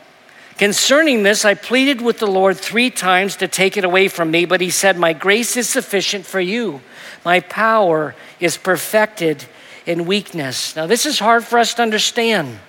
Concerning 0.57 1.23
this, 1.23 1.43
I 1.43 1.53
pleaded 1.53 2.01
with 2.01 2.19
the 2.19 2.27
Lord 2.27 2.57
three 2.57 2.89
times 2.89 3.35
to 3.37 3.47
take 3.47 3.75
it 3.75 3.83
away 3.83 4.07
from 4.07 4.31
me, 4.31 4.45
but 4.45 4.61
he 4.61 4.69
said, 4.69 4.97
My 4.97 5.11
grace 5.11 5.57
is 5.57 5.67
sufficient 5.69 6.25
for 6.25 6.39
you. 6.39 6.81
My 7.25 7.41
power 7.41 8.15
is 8.39 8.55
perfected 8.57 9.45
in 9.85 10.05
weakness. 10.05 10.75
Now, 10.75 10.87
this 10.87 11.05
is 11.05 11.19
hard 11.19 11.43
for 11.43 11.59
us 11.59 11.73
to 11.75 11.81
understand. 11.81 12.59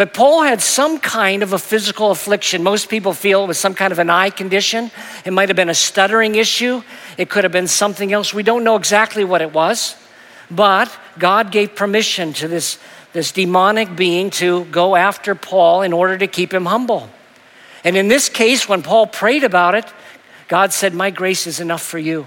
But 0.00 0.14
Paul 0.14 0.44
had 0.44 0.62
some 0.62 0.98
kind 0.98 1.42
of 1.42 1.52
a 1.52 1.58
physical 1.58 2.10
affliction. 2.10 2.62
Most 2.62 2.88
people 2.88 3.12
feel 3.12 3.44
it 3.44 3.48
was 3.48 3.58
some 3.58 3.74
kind 3.74 3.92
of 3.92 3.98
an 3.98 4.08
eye 4.08 4.30
condition. 4.30 4.90
It 5.26 5.34
might 5.34 5.50
have 5.50 5.56
been 5.56 5.68
a 5.68 5.74
stuttering 5.74 6.36
issue. 6.36 6.82
It 7.18 7.28
could 7.28 7.44
have 7.44 7.52
been 7.52 7.68
something 7.68 8.10
else. 8.10 8.32
We 8.32 8.42
don't 8.42 8.64
know 8.64 8.76
exactly 8.76 9.24
what 9.24 9.42
it 9.42 9.52
was. 9.52 9.96
But 10.50 10.90
God 11.18 11.52
gave 11.52 11.74
permission 11.74 12.32
to 12.32 12.48
this, 12.48 12.78
this 13.12 13.30
demonic 13.30 13.94
being 13.94 14.30
to 14.40 14.64
go 14.64 14.96
after 14.96 15.34
Paul 15.34 15.82
in 15.82 15.92
order 15.92 16.16
to 16.16 16.26
keep 16.26 16.54
him 16.54 16.64
humble. 16.64 17.10
And 17.84 17.94
in 17.94 18.08
this 18.08 18.30
case, 18.30 18.66
when 18.66 18.82
Paul 18.82 19.06
prayed 19.06 19.44
about 19.44 19.74
it, 19.74 19.84
God 20.48 20.72
said, 20.72 20.94
My 20.94 21.10
grace 21.10 21.46
is 21.46 21.60
enough 21.60 21.82
for 21.82 21.98
you. 21.98 22.24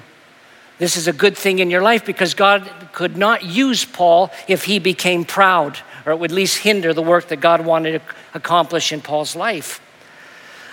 This 0.78 0.96
is 0.96 1.08
a 1.08 1.14
good 1.14 1.36
thing 1.36 1.58
in 1.58 1.72
your 1.72 1.82
life 1.82 2.06
because 2.06 2.36
God 2.36 2.70
could 2.92 3.18
not 3.18 3.44
use 3.44 3.84
Paul 3.84 4.30
if 4.48 4.66
he 4.66 4.78
became 4.78 5.26
proud 5.26 5.80
or 6.06 6.12
it 6.12 6.20
would 6.20 6.32
at 6.32 6.36
least 6.36 6.60
hinder 6.60 6.94
the 6.94 7.02
work 7.02 7.28
that 7.30 7.38
God 7.38 7.66
wanted 7.66 7.94
to 7.94 8.16
accomplish 8.34 8.92
in 8.92 9.02
Paul's 9.02 9.36
life. 9.36 9.80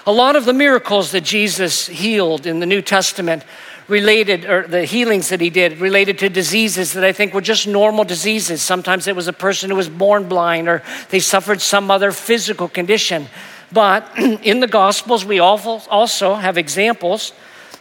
A 0.07 0.13
lot 0.13 0.35
of 0.35 0.45
the 0.45 0.53
miracles 0.53 1.13
that 1.13 1.25
Jesus 1.25 1.87
healed 1.87 2.47
in 2.47 2.59
the 2.59 2.67
New 2.67 2.83
Testament 2.83 3.45
related, 3.87 4.45
or 4.45 4.67
the 4.67 4.85
healings 4.85 5.29
that 5.29 5.41
he 5.41 5.51
did, 5.51 5.79
related 5.79 6.19
to 6.21 6.29
diseases 6.29 6.93
that 6.95 7.05
I 7.05 7.13
think 7.13 7.35
were 7.35 7.41
just 7.41 7.67
normal 7.67 8.05
diseases. 8.05 8.63
Sometimes 8.63 9.07
it 9.07 9.17
was 9.17 9.29
a 9.29 9.33
person 9.33 9.69
who 9.69 9.77
was 9.77 9.89
born 9.89 10.29
blind 10.29 10.69
or 10.69 10.83
they 11.11 11.21
suffered 11.21 11.61
some 11.61 11.91
other 11.91 12.13
physical 12.13 12.69
condition. 12.69 13.27
But 13.73 14.09
in 14.19 14.61
the 14.61 14.67
Gospels, 14.67 15.25
we 15.25 15.39
also 15.39 16.35
have 16.35 16.57
examples 16.57 17.33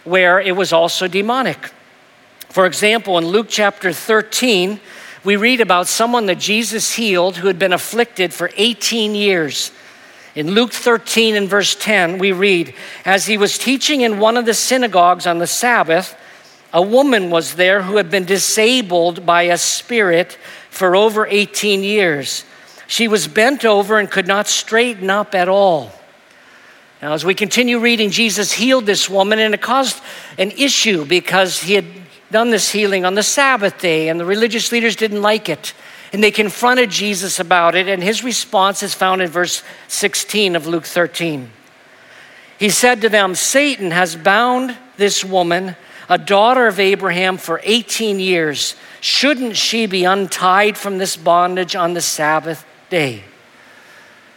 where 0.03 0.39
it 0.41 0.55
was 0.55 0.73
also 0.73 1.07
demonic. 1.07 1.71
For 2.49 2.65
example, 2.65 3.17
in 3.17 3.25
Luke 3.25 3.47
chapter 3.49 3.93
13, 3.93 4.79
we 5.23 5.35
read 5.35 5.61
about 5.61 5.88
someone 5.88 6.27
that 6.27 6.39
Jesus 6.39 6.93
healed 6.93 7.38
who 7.38 7.47
had 7.47 7.59
been 7.59 7.73
afflicted 7.73 8.33
for 8.33 8.51
18 8.55 9.15
years. 9.15 9.71
In 10.35 10.51
Luke 10.51 10.71
13 10.71 11.35
and 11.35 11.49
verse 11.49 11.75
10, 11.75 12.19
we 12.19 12.31
read, 12.31 12.73
As 13.03 13.25
he 13.25 13.38
was 13.38 13.57
teaching 13.57 14.01
in 14.01 14.19
one 14.19 14.38
of 14.38 14.45
the 14.45 14.53
synagogues 14.53 15.27
on 15.27 15.39
the 15.39 15.47
Sabbath, 15.47 16.15
a 16.71 16.81
woman 16.81 17.29
was 17.29 17.55
there 17.55 17.81
who 17.81 17.97
had 17.97 18.11
been 18.11 18.25
disabled 18.25 19.25
by 19.25 19.43
a 19.43 19.57
spirit 19.57 20.38
for 20.69 20.95
over 20.95 21.25
18 21.25 21.83
years. 21.83 22.45
She 22.88 23.07
was 23.07 23.27
bent 23.27 23.65
over 23.65 23.99
and 23.99 24.09
could 24.09 24.27
not 24.27 24.47
straighten 24.47 25.09
up 25.09 25.35
at 25.35 25.49
all. 25.49 25.91
Now, 27.01 27.13
as 27.13 27.25
we 27.25 27.33
continue 27.33 27.79
reading, 27.79 28.11
Jesus 28.11 28.51
healed 28.51 28.85
this 28.85 29.09
woman, 29.09 29.39
and 29.39 29.53
it 29.53 29.61
caused 29.61 30.01
an 30.38 30.51
issue 30.51 31.05
because 31.05 31.61
he 31.61 31.73
had 31.73 31.85
done 32.31 32.51
this 32.51 32.71
healing 32.71 33.05
on 33.05 33.15
the 33.15 33.24
Sabbath 33.24 33.79
day, 33.79 34.09
and 34.09 34.19
the 34.19 34.25
religious 34.25 34.71
leaders 34.71 34.95
didn't 34.95 35.21
like 35.21 35.50
it. 35.50 35.74
And 36.12 36.24
they 36.24 36.31
confronted 36.31 36.89
Jesus 36.89 37.39
about 37.39 37.75
it, 37.75 37.88
and 37.88 38.01
his 38.01 38.24
response 38.24 38.81
is 38.83 38.93
found 38.93 39.21
in 39.21 39.29
verse 39.29 39.63
16 39.88 40.55
of 40.55 40.65
Luke 40.65 40.86
13. 40.86 41.51
He 42.57 42.69
said 42.69 43.01
to 43.01 43.09
them, 43.09 43.36
Satan 43.36 43.91
has 43.91 44.15
bound 44.15 44.75
this 44.98 45.24
woman, 45.24 45.75
a 46.09 46.17
daughter 46.17 46.67
of 46.67 46.79
Abraham, 46.79 47.38
for 47.38 47.62
18 47.63 48.19
years. 48.19 48.75
Shouldn't 49.01 49.55
she 49.55 49.86
be 49.86 50.03
untied 50.03 50.77
from 50.77 50.98
this 50.98 51.15
bondage 51.15 51.75
on 51.75 51.93
the 51.93 52.01
Sabbath 52.01 52.65
day? 52.89 53.24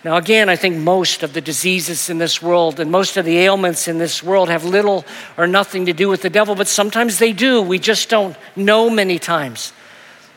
Now, 0.05 0.17
again, 0.17 0.49
I 0.49 0.57
think 0.57 0.79
most 0.79 1.23
of 1.23 1.33
the 1.33 1.41
diseases 1.41 2.11
in 2.11 2.19
this 2.19 2.43
world 2.43 2.81
and 2.81 2.91
most 2.91 3.17
of 3.17 3.25
the 3.25 3.39
ailments 3.39 3.87
in 3.87 3.99
this 3.99 4.21
world 4.21 4.49
have 4.49 4.65
little 4.65 5.05
or 5.37 5.47
nothing 5.47 5.87
to 5.87 5.93
do 5.93 6.09
with 6.09 6.23
the 6.23 6.31
devil, 6.31 6.57
but 6.57 6.67
sometimes 6.67 7.19
they 7.19 7.33
do. 7.33 7.63
We 7.63 7.79
just 7.79 8.09
don't 8.09 8.37
know 8.57 8.91
many 8.91 9.21
times. 9.21 9.73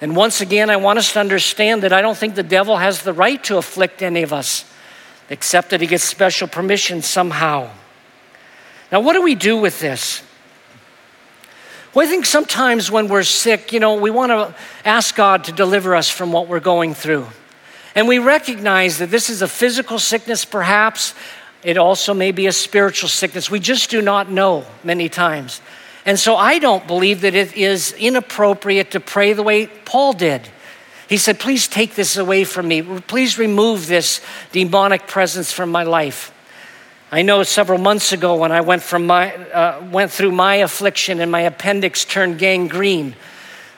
And 0.02 0.16
once 0.16 0.40
again, 0.40 0.70
I 0.70 0.76
want 0.76 1.00
us 1.00 1.14
to 1.14 1.20
understand 1.20 1.82
that 1.82 1.92
I 1.92 2.02
don't 2.02 2.18
think 2.18 2.36
the 2.36 2.44
devil 2.44 2.78
has 2.78 3.02
the 3.02 3.14
right 3.14 3.44
to 3.46 3.58
afflict 3.58 4.04
any 4.04 4.22
of 4.22 4.32
us, 4.32 4.66
except 5.30 5.72
that 5.72 5.82
he 5.82 5.88
gets 5.88 6.04
special 6.04 6.48
permission 6.48 7.02
somehow. 7.02 7.72
Now, 8.92 9.00
what 9.00 9.14
do 9.14 9.24
we 9.24 9.34
do 9.34 9.58
with 9.58 9.80
this? 9.80 10.22
Well, 11.96 12.06
I 12.06 12.10
think 12.10 12.28
sometimes 12.28 12.92
when 12.92 13.08
we're 13.08 13.24
sick, 13.24 13.74
you 13.74 13.80
know, 13.80 13.96
we 13.96 14.12
want 14.12 14.30
to 14.30 14.54
ask 14.84 15.16
God 15.16 15.46
to 15.46 15.52
deliver 15.52 15.96
us 15.96 16.08
from 16.08 16.32
what 16.32 16.48
we're 16.48 16.60
going 16.60 16.94
through. 16.94 17.26
And 17.96 18.10
we 18.10 18.20
recognize 18.20 18.98
that 18.98 19.10
this 19.10 19.30
is 19.30 19.42
a 19.42 19.48
physical 19.48 19.98
sickness, 19.98 20.44
perhaps. 20.44 21.16
It 21.64 21.78
also 21.78 22.14
may 22.14 22.32
be 22.32 22.46
a 22.46 22.52
spiritual 22.52 23.10
sickness. 23.10 23.50
We 23.50 23.60
just 23.60 23.90
do 23.90 24.02
not 24.02 24.30
know 24.30 24.66
many 24.84 25.08
times. 25.08 25.62
And 26.06 26.20
so 26.20 26.36
I 26.36 26.60
don't 26.60 26.86
believe 26.86 27.22
that 27.22 27.34
it 27.34 27.56
is 27.56 27.94
inappropriate 27.94 28.92
to 28.92 29.00
pray 29.00 29.34
the 29.34 29.42
way 29.42 29.66
Paul 29.68 30.14
did. 30.14 30.48
He 31.08 31.18
said, 31.18 31.40
Please 31.40 31.68
take 31.68 31.96
this 31.96 32.18
away 32.18 32.44
from 32.44 32.68
me. 32.68 32.82
Please 32.82 33.40
remove 33.40 33.88
this 33.88 34.22
demonic 34.52 35.08
presence 35.08 35.52
from 35.52 35.72
my 35.72 35.84
life. 35.84 36.32
I 37.12 37.22
know 37.22 37.44
several 37.44 37.80
months 37.80 38.12
ago 38.12 38.36
when 38.36 38.52
I 38.52 38.62
went, 38.62 38.82
from 38.82 39.08
my, 39.08 39.34
uh, 39.34 39.88
went 39.90 40.12
through 40.12 40.32
my 40.32 40.56
affliction 40.56 41.22
and 41.22 41.32
my 41.32 41.42
appendix 41.42 42.04
turned 42.04 42.40
gangrene. 42.40 43.16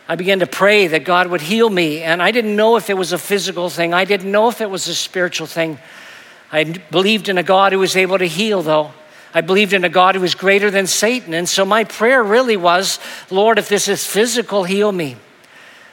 I 0.07 0.15
began 0.15 0.39
to 0.39 0.47
pray 0.47 0.87
that 0.87 1.03
God 1.03 1.27
would 1.27 1.41
heal 1.41 1.69
me. 1.69 2.01
And 2.01 2.21
I 2.21 2.31
didn't 2.31 2.55
know 2.55 2.77
if 2.77 2.89
it 2.89 2.97
was 2.97 3.11
a 3.11 3.17
physical 3.17 3.69
thing, 3.69 3.93
I 3.93 4.05
didn't 4.05 4.31
know 4.31 4.49
if 4.49 4.61
it 4.61 4.69
was 4.69 4.87
a 4.87 4.95
spiritual 4.95 5.47
thing. 5.47 5.79
I 6.51 6.63
believed 6.63 7.27
in 7.27 7.37
a 7.37 7.43
God 7.43 7.73
who 7.73 7.79
was 7.79 7.95
able 7.97 8.17
to 8.17 8.27
heal, 8.27 8.61
though. 8.61 8.93
I 9.33 9.41
believed 9.41 9.73
in 9.73 9.83
a 9.83 9.89
God 9.89 10.15
who 10.15 10.21
was 10.21 10.33
greater 10.33 10.71
than 10.71 10.87
Satan. 10.87 11.33
And 11.33 11.47
so 11.47 11.65
my 11.65 11.83
prayer 11.83 12.23
really 12.23 12.57
was 12.57 12.99
Lord, 13.29 13.59
if 13.59 13.67
this 13.67 13.87
is 13.87 14.05
physical, 14.05 14.63
heal 14.63 14.91
me. 14.91 15.17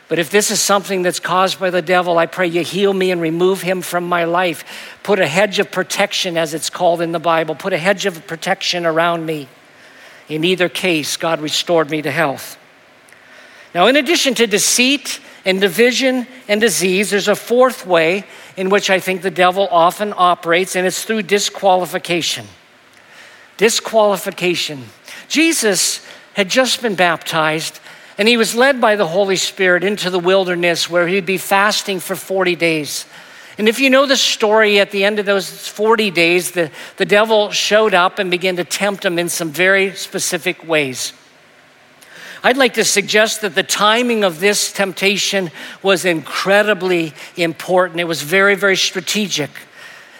But 0.06 0.18
if 0.18 0.30
this 0.30 0.50
is 0.50 0.60
something 0.60 1.02
that's 1.02 1.18
caused 1.18 1.58
by 1.58 1.70
the 1.70 1.82
devil, 1.82 2.18
I 2.18 2.26
pray 2.26 2.46
you 2.46 2.62
heal 2.62 2.92
me 2.92 3.10
and 3.10 3.20
remove 3.20 3.62
him 3.62 3.80
from 3.80 4.08
my 4.08 4.24
life. 4.24 4.98
Put 5.02 5.18
a 5.18 5.26
hedge 5.26 5.58
of 5.58 5.72
protection, 5.72 6.36
as 6.36 6.54
it's 6.54 6.70
called 6.70 7.00
in 7.00 7.12
the 7.12 7.18
Bible, 7.18 7.54
put 7.54 7.72
a 7.72 7.78
hedge 7.78 8.06
of 8.06 8.26
protection 8.26 8.86
around 8.86 9.24
me. 9.24 9.48
In 10.28 10.44
either 10.44 10.68
case, 10.68 11.16
God 11.16 11.40
restored 11.40 11.90
me 11.90 12.02
to 12.02 12.10
health. 12.10 12.58
Now, 13.74 13.88
in 13.88 13.96
addition 13.96 14.34
to 14.36 14.46
deceit 14.46 15.20
and 15.44 15.60
division 15.60 16.28
and 16.46 16.60
disease, 16.60 17.10
there's 17.10 17.28
a 17.28 17.34
fourth 17.34 17.84
way 17.84 18.24
in 18.56 18.70
which 18.70 18.88
I 18.88 19.00
think 19.00 19.22
the 19.22 19.32
devil 19.32 19.68
often 19.70 20.14
operates, 20.16 20.76
and 20.76 20.86
it's 20.86 21.04
through 21.04 21.22
disqualification. 21.22 22.46
Disqualification. 23.56 24.84
Jesus 25.28 26.06
had 26.34 26.48
just 26.48 26.82
been 26.82 26.94
baptized, 26.94 27.80
and 28.16 28.28
he 28.28 28.36
was 28.36 28.54
led 28.54 28.80
by 28.80 28.94
the 28.94 29.08
Holy 29.08 29.36
Spirit 29.36 29.82
into 29.82 30.08
the 30.08 30.20
wilderness 30.20 30.88
where 30.88 31.08
he'd 31.08 31.26
be 31.26 31.38
fasting 31.38 31.98
for 31.98 32.14
40 32.14 32.54
days. 32.54 33.06
And 33.58 33.68
if 33.68 33.80
you 33.80 33.90
know 33.90 34.06
the 34.06 34.16
story, 34.16 34.78
at 34.78 34.92
the 34.92 35.04
end 35.04 35.18
of 35.18 35.26
those 35.26 35.68
40 35.68 36.12
days, 36.12 36.52
the, 36.52 36.70
the 36.96 37.04
devil 37.04 37.50
showed 37.50 37.94
up 37.94 38.20
and 38.20 38.30
began 38.30 38.56
to 38.56 38.64
tempt 38.64 39.04
him 39.04 39.18
in 39.18 39.28
some 39.28 39.50
very 39.50 39.94
specific 39.94 40.66
ways. 40.66 41.12
I'd 42.44 42.58
like 42.58 42.74
to 42.74 42.84
suggest 42.84 43.40
that 43.40 43.54
the 43.54 43.62
timing 43.62 44.22
of 44.22 44.38
this 44.38 44.70
temptation 44.70 45.50
was 45.82 46.04
incredibly 46.04 47.14
important. 47.36 48.00
It 48.00 48.04
was 48.04 48.20
very, 48.20 48.54
very 48.54 48.76
strategic. 48.76 49.50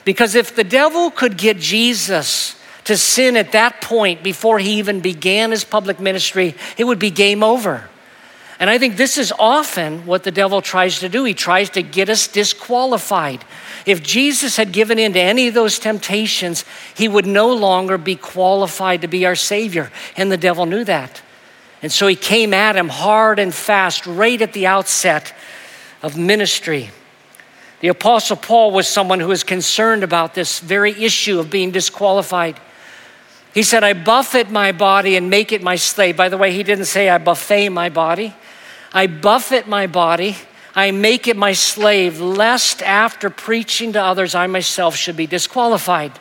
Because 0.06 0.34
if 0.34 0.56
the 0.56 0.64
devil 0.64 1.10
could 1.10 1.36
get 1.36 1.58
Jesus 1.58 2.58
to 2.84 2.96
sin 2.96 3.36
at 3.36 3.52
that 3.52 3.82
point 3.82 4.22
before 4.22 4.58
he 4.58 4.78
even 4.78 5.00
began 5.00 5.50
his 5.50 5.64
public 5.64 6.00
ministry, 6.00 6.54
it 6.78 6.84
would 6.84 6.98
be 6.98 7.10
game 7.10 7.42
over. 7.42 7.90
And 8.58 8.70
I 8.70 8.78
think 8.78 8.96
this 8.96 9.18
is 9.18 9.30
often 9.38 10.06
what 10.06 10.22
the 10.22 10.30
devil 10.30 10.62
tries 10.62 11.00
to 11.00 11.10
do. 11.10 11.24
He 11.24 11.34
tries 11.34 11.68
to 11.70 11.82
get 11.82 12.08
us 12.08 12.26
disqualified. 12.26 13.44
If 13.84 14.02
Jesus 14.02 14.56
had 14.56 14.72
given 14.72 14.98
in 14.98 15.12
to 15.12 15.20
any 15.20 15.48
of 15.48 15.54
those 15.54 15.78
temptations, 15.78 16.64
he 16.94 17.06
would 17.06 17.26
no 17.26 17.52
longer 17.52 17.98
be 17.98 18.16
qualified 18.16 19.02
to 19.02 19.08
be 19.08 19.26
our 19.26 19.34
Savior. 19.34 19.90
And 20.16 20.32
the 20.32 20.38
devil 20.38 20.64
knew 20.64 20.84
that. 20.84 21.20
And 21.84 21.92
so 21.92 22.06
he 22.06 22.16
came 22.16 22.54
at 22.54 22.76
him 22.76 22.88
hard 22.88 23.38
and 23.38 23.54
fast 23.54 24.06
right 24.06 24.40
at 24.40 24.54
the 24.54 24.66
outset 24.66 25.34
of 26.02 26.16
ministry. 26.16 26.88
The 27.80 27.88
Apostle 27.88 28.36
Paul 28.36 28.70
was 28.70 28.88
someone 28.88 29.20
who 29.20 29.28
was 29.28 29.44
concerned 29.44 30.02
about 30.02 30.32
this 30.32 30.60
very 30.60 30.92
issue 30.92 31.38
of 31.38 31.50
being 31.50 31.72
disqualified. 31.72 32.58
He 33.52 33.62
said, 33.62 33.84
I 33.84 33.92
buffet 33.92 34.50
my 34.50 34.72
body 34.72 35.14
and 35.14 35.28
make 35.28 35.52
it 35.52 35.62
my 35.62 35.76
slave. 35.76 36.16
By 36.16 36.30
the 36.30 36.38
way, 36.38 36.52
he 36.52 36.62
didn't 36.62 36.86
say 36.86 37.10
I 37.10 37.18
buffet 37.18 37.68
my 37.68 37.90
body. 37.90 38.34
I 38.94 39.06
buffet 39.06 39.68
my 39.68 39.86
body, 39.86 40.36
I 40.74 40.90
make 40.90 41.28
it 41.28 41.36
my 41.36 41.52
slave, 41.52 42.18
lest 42.18 42.80
after 42.80 43.28
preaching 43.28 43.92
to 43.92 44.02
others, 44.02 44.34
I 44.34 44.46
myself 44.46 44.96
should 44.96 45.18
be 45.18 45.26
disqualified. 45.26 46.18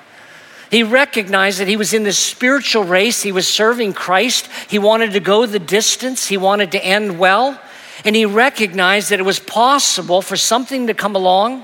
He 0.74 0.82
recognized 0.82 1.60
that 1.60 1.68
he 1.68 1.78
was 1.78 1.94
in 1.94 2.02
this 2.02 2.18
spiritual 2.18 2.84
race. 2.84 3.22
He 3.22 3.32
was 3.32 3.48
serving 3.48 3.94
Christ. 3.94 4.50
He 4.68 4.80
wanted 4.80 5.12
to 5.12 5.20
go 5.20 5.46
the 5.46 5.60
distance. 5.60 6.26
He 6.26 6.36
wanted 6.36 6.72
to 6.72 6.84
end 6.84 7.20
well. 7.20 7.62
And 8.04 8.16
he 8.16 8.26
recognized 8.26 9.12
that 9.12 9.20
it 9.20 9.24
was 9.24 9.40
possible 9.40 10.24
for 10.24 10.36
something 10.36 10.88
to 10.88 10.96
come 10.96 11.16
along 11.16 11.64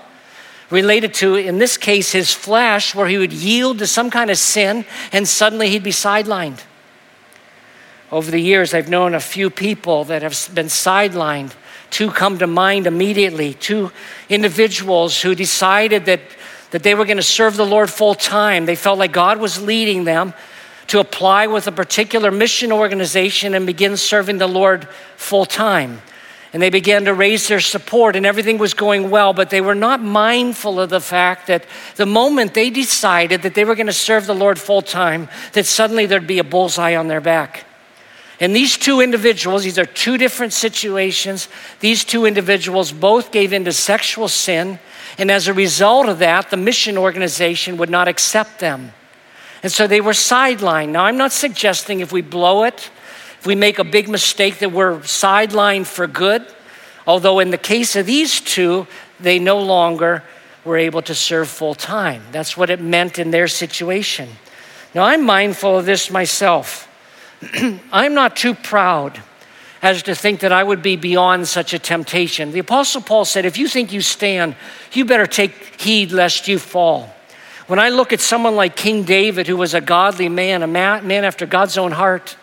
related 0.69 1.15
to, 1.15 1.33
in 1.37 1.57
this 1.57 1.75
case, 1.75 2.11
his 2.11 2.31
flesh, 2.31 2.93
where 2.93 3.07
he 3.07 3.17
would 3.17 3.33
yield 3.33 3.79
to 3.79 3.87
some 3.87 4.11
kind 4.11 4.29
of 4.29 4.37
sin 4.37 4.85
and 5.11 5.27
suddenly 5.27 5.69
he'd 5.69 5.81
be 5.81 5.89
sidelined. 5.89 6.59
Over 8.11 8.29
the 8.29 8.39
years, 8.39 8.75
I've 8.75 8.89
known 8.89 9.15
a 9.15 9.19
few 9.19 9.49
people 9.49 10.03
that 10.03 10.21
have 10.21 10.49
been 10.53 10.67
sidelined. 10.67 11.55
Two 11.89 12.11
come 12.11 12.37
to 12.37 12.45
mind 12.45 12.85
immediately. 12.85 13.55
Two 13.55 13.91
individuals 14.29 15.19
who 15.19 15.33
decided 15.33 16.05
that 16.05 16.21
that 16.71 16.83
they 16.83 16.95
were 16.95 17.05
going 17.05 17.17
to 17.17 17.23
serve 17.23 17.57
the 17.57 17.65
Lord 17.65 17.89
full 17.89 18.15
time. 18.15 18.65
They 18.65 18.75
felt 18.75 18.99
like 18.99 19.11
God 19.11 19.39
was 19.39 19.61
leading 19.61 20.03
them 20.03 20.33
to 20.87 20.99
apply 20.99 21.47
with 21.47 21.67
a 21.67 21.71
particular 21.71 22.31
mission 22.31 22.71
organization 22.71 23.53
and 23.53 23.65
begin 23.65 23.95
serving 23.95 24.37
the 24.37 24.47
Lord 24.47 24.87
full 25.17 25.45
time. 25.45 26.01
And 26.51 26.63
they 26.63 26.71
began 26.71 27.05
to 27.05 27.13
raise 27.13 27.47
their 27.47 27.59
support, 27.59 28.15
and 28.15 28.25
everything 28.25 28.57
was 28.57 28.73
going 28.73 29.11
well, 29.11 29.33
but 29.33 29.51
they 29.51 29.61
were 29.61 29.75
not 29.75 30.01
mindful 30.01 30.79
of 30.79 30.89
the 30.89 30.99
fact 30.99 31.45
that 31.45 31.63
the 31.95 32.07
moment 32.07 32.55
they 32.55 32.71
decided 32.71 33.43
that 33.43 33.53
they 33.53 33.65
were 33.65 33.75
going 33.75 33.85
to 33.85 33.93
serve 33.93 34.25
the 34.25 34.33
Lord 34.33 34.57
full 34.57 34.81
time, 34.81 35.29
that 35.53 35.67
suddenly 35.67 36.07
there'd 36.07 36.25
be 36.25 36.39
a 36.39 36.43
bullseye 36.43 36.95
on 36.95 37.07
their 37.07 37.21
back. 37.21 37.65
And 38.39 38.55
these 38.55 38.77
two 38.77 38.99
individuals, 38.99 39.63
these 39.63 39.77
are 39.77 39.85
two 39.85 40.17
different 40.17 40.53
situations. 40.53 41.49
These 41.81 42.03
two 42.03 42.25
individuals 42.25 42.91
both 42.91 43.31
gave 43.31 43.53
into 43.53 43.71
sexual 43.71 44.27
sin 44.27 44.79
and 45.19 45.29
as 45.29 45.49
a 45.49 45.53
result 45.53 46.07
of 46.07 46.19
that, 46.19 46.49
the 46.49 46.55
mission 46.55 46.97
organization 46.97 47.75
would 47.75 47.89
not 47.89 48.07
accept 48.07 48.59
them. 48.59 48.93
And 49.61 49.69
so 49.69 49.85
they 49.85 49.99
were 49.99 50.13
sidelined. 50.13 50.89
Now, 50.89 51.03
I'm 51.03 51.17
not 51.17 51.33
suggesting 51.33 51.99
if 51.99 52.13
we 52.13 52.21
blow 52.21 52.63
it, 52.63 52.89
if 53.37 53.45
we 53.45 53.53
make 53.53 53.79
a 53.79 53.83
big 53.83 54.07
mistake, 54.07 54.59
that 54.59 54.71
we're 54.71 54.99
sidelined 54.99 55.87
for 55.87 56.07
good. 56.07 56.47
Although, 57.05 57.39
in 57.39 57.51
the 57.51 57.57
case 57.57 57.97
of 57.97 58.05
these 58.05 58.39
two, 58.39 58.87
they 59.19 59.39
no 59.39 59.59
longer 59.61 60.23
were 60.63 60.77
able 60.77 61.01
to 61.01 61.13
serve 61.13 61.49
full 61.49 61.75
time. 61.75 62.23
That's 62.31 62.55
what 62.55 62.69
it 62.69 62.79
meant 62.79 63.19
in 63.19 63.31
their 63.31 63.49
situation. 63.49 64.29
Now, 64.95 65.03
I'm 65.03 65.25
mindful 65.25 65.77
of 65.77 65.85
this 65.85 66.09
myself. 66.09 66.87
I'm 67.91 68.13
not 68.13 68.37
too 68.37 68.53
proud 68.53 69.21
as 69.81 70.03
to 70.03 70.15
think 70.15 70.41
that 70.41 70.51
I 70.51 70.63
would 70.63 70.81
be 70.81 70.95
beyond 70.95 71.47
such 71.47 71.73
a 71.73 71.79
temptation. 71.79 72.51
The 72.51 72.59
Apostle 72.59 73.01
Paul 73.01 73.25
said, 73.25 73.45
If 73.45 73.57
you 73.57 73.67
think 73.67 73.93
you 73.93 74.01
stand, 74.01 74.55
you 74.91 75.05
better 75.05 75.27
take 75.27 75.81
heed 75.81 76.11
lest 76.11 76.47
you 76.47 76.59
fall. 76.59 77.13
When 77.67 77.79
I 77.79 77.89
look 77.89 78.11
at 78.11 78.19
someone 78.19 78.55
like 78.55 78.75
King 78.75 79.03
David, 79.03 79.47
who 79.47 79.55
was 79.55 79.73
a 79.73 79.81
godly 79.81 80.27
man, 80.27 80.63
a 80.63 80.67
man 80.67 81.23
after 81.23 81.45
God's 81.45 81.77
own 81.77 81.91
heart, 81.91 82.35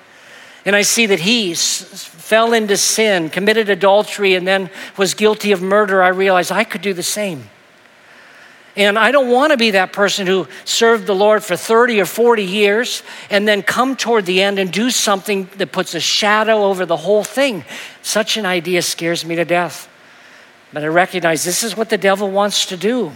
and 0.65 0.75
I 0.75 0.83
see 0.83 1.07
that 1.07 1.21
he 1.21 1.55
fell 1.55 2.53
into 2.53 2.77
sin, 2.77 3.31
committed 3.31 3.69
adultery, 3.69 4.35
and 4.35 4.47
then 4.47 4.71
was 4.97 5.15
guilty 5.15 5.53
of 5.53 5.63
murder, 5.63 6.03
I 6.03 6.09
realize 6.09 6.51
I 6.51 6.65
could 6.65 6.81
do 6.81 6.93
the 6.93 7.03
same. 7.03 7.51
And 8.77 8.99
I 8.99 9.11
don't 9.11 9.31
want 9.31 9.53
to 9.53 9.57
be 9.57 9.71
that 9.71 9.95
person 9.95 10.27
who 10.27 10.47
served 10.67 11.07
the 11.07 11.15
Lord 11.15 11.43
for 11.43 11.57
30 11.57 11.99
or 11.99 12.05
40 12.05 12.45
years 12.45 13.03
and 13.31 13.49
then 13.49 13.63
come 13.63 13.97
toward 13.97 14.27
the 14.27 14.43
end 14.43 14.59
and 14.59 14.71
do 14.71 14.91
something 14.91 15.49
that 15.57 15.73
puts 15.73 15.95
a 15.95 16.01
shadow 16.01 16.65
over 16.65 16.85
the 16.85 16.99
whole 16.99 17.25
thing. 17.25 17.65
Such 18.03 18.37
an 18.37 18.45
idea 18.45 18.83
scares 18.83 19.25
me 19.25 19.35
to 19.37 19.47
death. 19.47 19.89
But 20.75 20.85
I 20.85 20.89
recognize 20.89 21.43
this 21.43 21.63
is 21.63 21.75
what 21.75 21.89
the 21.89 21.97
devil 21.97 22.31
wants 22.31 22.67
to 22.67 22.77
do. 22.77 23.13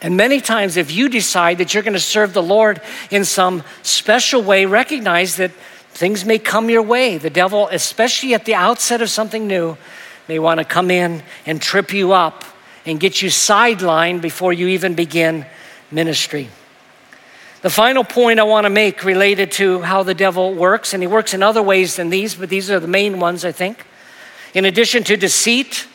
And 0.00 0.16
many 0.16 0.40
times, 0.40 0.78
if 0.78 0.90
you 0.90 1.10
decide 1.10 1.58
that 1.58 1.74
you're 1.74 1.82
going 1.82 1.92
to 1.92 2.00
serve 2.00 2.32
the 2.32 2.42
Lord 2.42 2.80
in 3.10 3.24
some 3.24 3.62
special 3.82 4.42
way, 4.42 4.64
recognize 4.64 5.36
that 5.36 5.50
things 5.90 6.24
may 6.24 6.38
come 6.38 6.70
your 6.70 6.82
way. 6.82 7.18
The 7.18 7.30
devil, 7.30 7.68
especially 7.68 8.32
at 8.32 8.46
the 8.46 8.54
outset 8.54 9.02
of 9.02 9.10
something 9.10 9.46
new, 9.46 9.76
may 10.26 10.38
want 10.38 10.58
to 10.58 10.64
come 10.64 10.90
in 10.90 11.22
and 11.44 11.60
trip 11.60 11.92
you 11.92 12.12
up 12.12 12.44
and 12.86 13.00
get 13.00 13.22
you 13.22 13.28
sidelined 13.28 14.20
before 14.20 14.52
you 14.52 14.68
even 14.68 14.94
begin 14.94 15.46
ministry. 15.90 16.48
The 17.62 17.70
final 17.70 18.04
point 18.04 18.40
I 18.40 18.42
want 18.42 18.64
to 18.64 18.70
make 18.70 19.04
related 19.04 19.50
to 19.52 19.80
how 19.80 20.02
the 20.02 20.12
devil 20.12 20.52
works, 20.52 20.92
and 20.92 21.02
he 21.02 21.06
works 21.06 21.32
in 21.32 21.42
other 21.42 21.62
ways 21.62 21.96
than 21.96 22.10
these, 22.10 22.34
but 22.34 22.50
these 22.50 22.70
are 22.70 22.78
the 22.78 22.86
main 22.86 23.18
ones, 23.18 23.42
I 23.44 23.52
think. 23.52 23.86
In 24.52 24.66
addition 24.66 25.02
to 25.04 25.16
deceit 25.16 25.86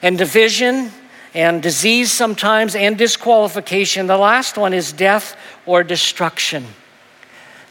and 0.00 0.16
division 0.16 0.90
and 1.34 1.62
disease 1.62 2.10
sometimes 2.10 2.74
and 2.74 2.96
disqualification, 2.96 4.06
the 4.06 4.16
last 4.16 4.56
one 4.56 4.72
is 4.72 4.90
death 4.90 5.36
or 5.66 5.84
destruction. 5.84 6.64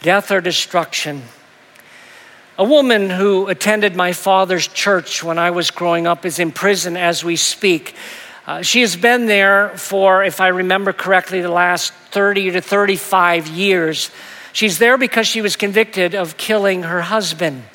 Death 0.04 0.30
or 0.30 0.40
destruction. 0.40 1.24
A 2.60 2.63
woman 2.63 3.10
who 3.10 3.48
attended 3.48 3.96
my 3.96 4.13
father's 4.13 4.68
church 4.68 5.24
when 5.24 5.40
I 5.40 5.50
was 5.50 5.72
growing 5.72 6.06
up 6.06 6.26
is 6.26 6.38
in 6.38 6.52
prison 6.52 6.96
as 6.96 7.24
we 7.24 7.36
speak. 7.36 7.96
Uh, 8.48 8.62
she 8.62 8.80
has 8.80 8.96
been 8.96 9.26
there 9.26 9.78
for, 9.78 10.24
if 10.24 10.40
I 10.40 10.48
remember 10.48 10.94
correctly, 10.94 11.42
the 11.42 11.52
last 11.52 11.92
30 12.12 12.52
to 12.52 12.62
35 12.62 13.48
years. 13.48 14.10
She's 14.54 14.80
there 14.80 14.98
because 14.98 15.28
she 15.28 15.42
was 15.42 15.58
convicted 15.58 16.16
of 16.16 16.38
killing 16.38 16.84
her 16.84 17.02
husband. 17.02 17.66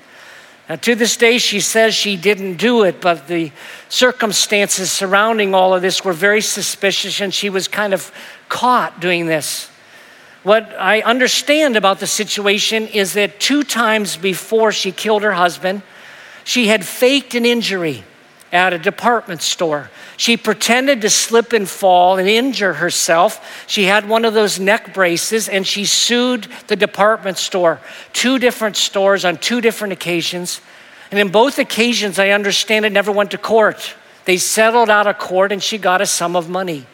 Now, 0.71 0.77
to 0.77 0.95
this 0.95 1.19
day, 1.19 1.37
she 1.37 1.61
says 1.61 1.95
she 1.95 2.17
didn't 2.17 2.57
do 2.57 2.85
it, 2.85 3.03
but 3.03 3.29
the 3.29 3.53
circumstances 3.91 4.91
surrounding 4.91 5.55
all 5.55 5.75
of 5.75 5.83
this 5.83 6.07
were 6.07 6.15
very 6.15 6.41
suspicious, 6.41 7.21
and 7.21 7.35
she 7.35 7.51
was 7.51 7.69
kind 7.69 7.93
of 7.93 8.11
caught 8.49 8.99
doing 8.99 9.27
this. 9.27 9.69
What 10.43 10.75
I 10.79 11.03
understand 11.03 11.77
about 11.77 12.01
the 12.01 12.07
situation 12.07 12.89
is 12.89 13.13
that 13.13 13.39
two 13.39 13.63
times 13.63 14.17
before 14.17 14.73
she 14.73 14.91
killed 14.91 15.23
her 15.23 15.33
husband, 15.33 15.83
she 16.45 16.69
had 16.69 16.83
faked 16.83 17.35
an 17.35 17.45
injury 17.45 18.05
at 18.53 18.75
a 18.75 18.79
department 18.79 19.41
store. 19.41 19.91
She 20.19 20.37
pretended 20.37 21.01
to 21.01 21.11
slip 21.11 21.55
and 21.55 21.67
fall 21.67 22.19
and 22.19 22.29
injure 22.29 22.75
herself. 22.75 23.65
She 23.67 23.85
had 23.85 24.07
one 24.07 24.27
of 24.27 24.35
those 24.35 24.61
neck 24.61 24.93
braces 24.93 25.49
and 25.49 25.67
she 25.67 25.87
sued 25.87 26.47
the 26.67 26.77
department 26.77 27.39
store, 27.39 27.81
two 28.13 28.39
different 28.39 28.77
stores 28.77 29.25
on 29.25 29.39
two 29.39 29.63
different 29.63 29.95
occasions. 29.95 30.61
And 31.11 31.19
in 31.19 31.31
both 31.31 31.59
occasions, 31.59 32.19
I 32.19 32.29
understand 32.29 32.85
it 32.85 32.93
never 32.93 33.11
went 33.11 33.31
to 33.31 33.39
court. 33.39 33.95
They 34.27 34.37
settled 34.37 34.91
out 34.91 35.07
of 35.07 35.19
court 35.19 35.51
and 35.51 35.63
she 35.63 35.79
got 35.79 36.03
a 36.03 36.07
sum 36.07 36.37
of 36.37 36.51
money. 36.51 36.87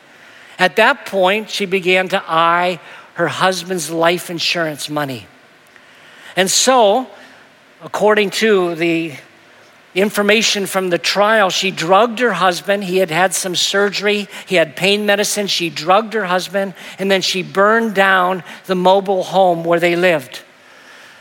At 0.60 0.76
that 0.76 1.06
point, 1.06 1.50
she 1.50 1.66
began 1.66 2.08
to 2.08 2.22
eye 2.26 2.80
her 3.14 3.28
husband's 3.28 3.90
life 3.90 4.30
insurance 4.30 4.88
money. 4.88 5.26
And 6.36 6.48
so, 6.48 7.08
according 7.82 8.30
to 8.30 8.76
the 8.76 9.14
information 9.94 10.66
from 10.66 10.90
the 10.90 10.98
trial. 10.98 11.50
She 11.50 11.70
drugged 11.70 12.18
her 12.18 12.32
husband. 12.32 12.84
He 12.84 12.98
had 12.98 13.10
had 13.10 13.34
some 13.34 13.56
surgery, 13.56 14.28
he 14.46 14.56
had 14.56 14.76
pain 14.76 15.06
medicine. 15.06 15.46
She 15.46 15.70
drugged 15.70 16.14
her 16.14 16.26
husband, 16.26 16.74
and 16.98 17.10
then 17.10 17.22
she 17.22 17.42
burned 17.42 17.94
down 17.94 18.42
the 18.66 18.74
mobile 18.74 19.22
home 19.22 19.64
where 19.64 19.80
they 19.80 19.96
lived. 19.96 20.42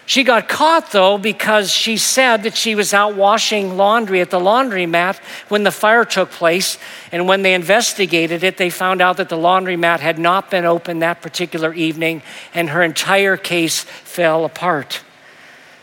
She 0.07 0.23
got 0.23 0.47
caught 0.47 0.91
though 0.91 1.17
because 1.17 1.69
she 1.69 1.97
said 1.97 2.43
that 2.43 2.55
she 2.55 2.75
was 2.75 2.93
out 2.93 3.15
washing 3.15 3.75
laundry 3.75 4.21
at 4.21 4.29
the 4.29 4.39
laundromat 4.39 5.17
when 5.49 5.63
the 5.63 5.71
fire 5.71 6.05
took 6.05 6.31
place. 6.31 6.77
And 7.11 7.27
when 7.27 7.41
they 7.41 7.53
investigated 7.53 8.41
it, 8.41 8.55
they 8.55 8.69
found 8.69 9.01
out 9.01 9.17
that 9.17 9.27
the 9.27 9.35
laundromat 9.35 9.99
had 9.99 10.17
not 10.17 10.49
been 10.49 10.63
open 10.63 10.99
that 10.99 11.21
particular 11.21 11.73
evening, 11.73 12.21
and 12.53 12.69
her 12.69 12.83
entire 12.83 13.35
case 13.35 13.83
fell 13.83 14.45
apart. 14.45 15.01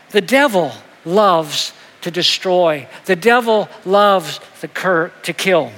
The 0.09 0.21
devil 0.21 0.71
loves 1.05 1.71
to 2.05 2.11
destroy. 2.11 2.87
The 3.05 3.15
devil 3.15 3.67
loves 3.83 4.39
the 4.61 4.67
cur- 4.67 5.11
to 5.23 5.33
kill. 5.33 5.71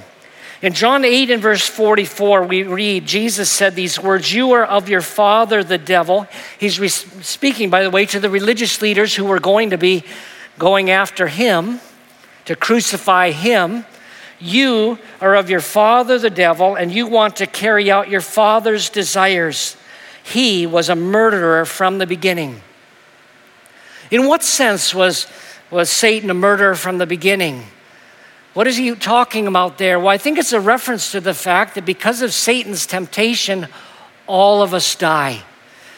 In 0.60 0.74
John 0.74 1.02
8 1.02 1.30
and 1.30 1.40
verse 1.42 1.66
44, 1.66 2.42
we 2.44 2.64
read, 2.64 3.06
Jesus 3.06 3.50
said 3.50 3.74
these 3.74 3.98
words, 3.98 4.30
You 4.30 4.52
are 4.52 4.64
of 4.64 4.90
your 4.90 5.00
father, 5.00 5.64
the 5.64 5.78
devil. 5.78 6.26
He's 6.58 6.78
re- 6.78 6.88
speaking, 6.88 7.70
by 7.70 7.82
the 7.82 7.88
way, 7.88 8.04
to 8.04 8.20
the 8.20 8.28
religious 8.28 8.82
leaders 8.82 9.14
who 9.14 9.24
were 9.24 9.40
going 9.40 9.70
to 9.70 9.78
be 9.78 10.04
going 10.58 10.90
after 10.90 11.28
him, 11.28 11.80
to 12.44 12.54
crucify 12.54 13.30
him. 13.30 13.86
You 14.38 14.98
are 15.22 15.34
of 15.34 15.48
your 15.48 15.62
father, 15.62 16.18
the 16.18 16.28
devil, 16.28 16.74
and 16.74 16.92
you 16.92 17.06
want 17.06 17.36
to 17.36 17.46
carry 17.46 17.90
out 17.90 18.10
your 18.10 18.20
father's 18.20 18.90
desires. 18.90 19.78
He 20.22 20.66
was 20.66 20.90
a 20.90 20.94
murderer 20.94 21.64
from 21.64 21.96
the 21.96 22.06
beginning. 22.06 22.60
In 24.10 24.26
what 24.26 24.42
sense 24.42 24.94
was 24.94 25.26
was 25.70 25.90
Satan 25.90 26.30
a 26.30 26.34
murderer 26.34 26.74
from 26.74 26.98
the 26.98 27.06
beginning? 27.06 27.64
What 28.54 28.66
is 28.66 28.76
he 28.76 28.94
talking 28.94 29.46
about 29.46 29.78
there? 29.78 29.98
Well, 29.98 30.08
I 30.08 30.18
think 30.18 30.38
it's 30.38 30.52
a 30.52 30.60
reference 30.60 31.12
to 31.12 31.20
the 31.20 31.34
fact 31.34 31.74
that 31.74 31.84
because 31.84 32.22
of 32.22 32.32
Satan's 32.32 32.86
temptation, 32.86 33.68
all 34.26 34.62
of 34.62 34.74
us 34.74 34.94
die. 34.94 35.42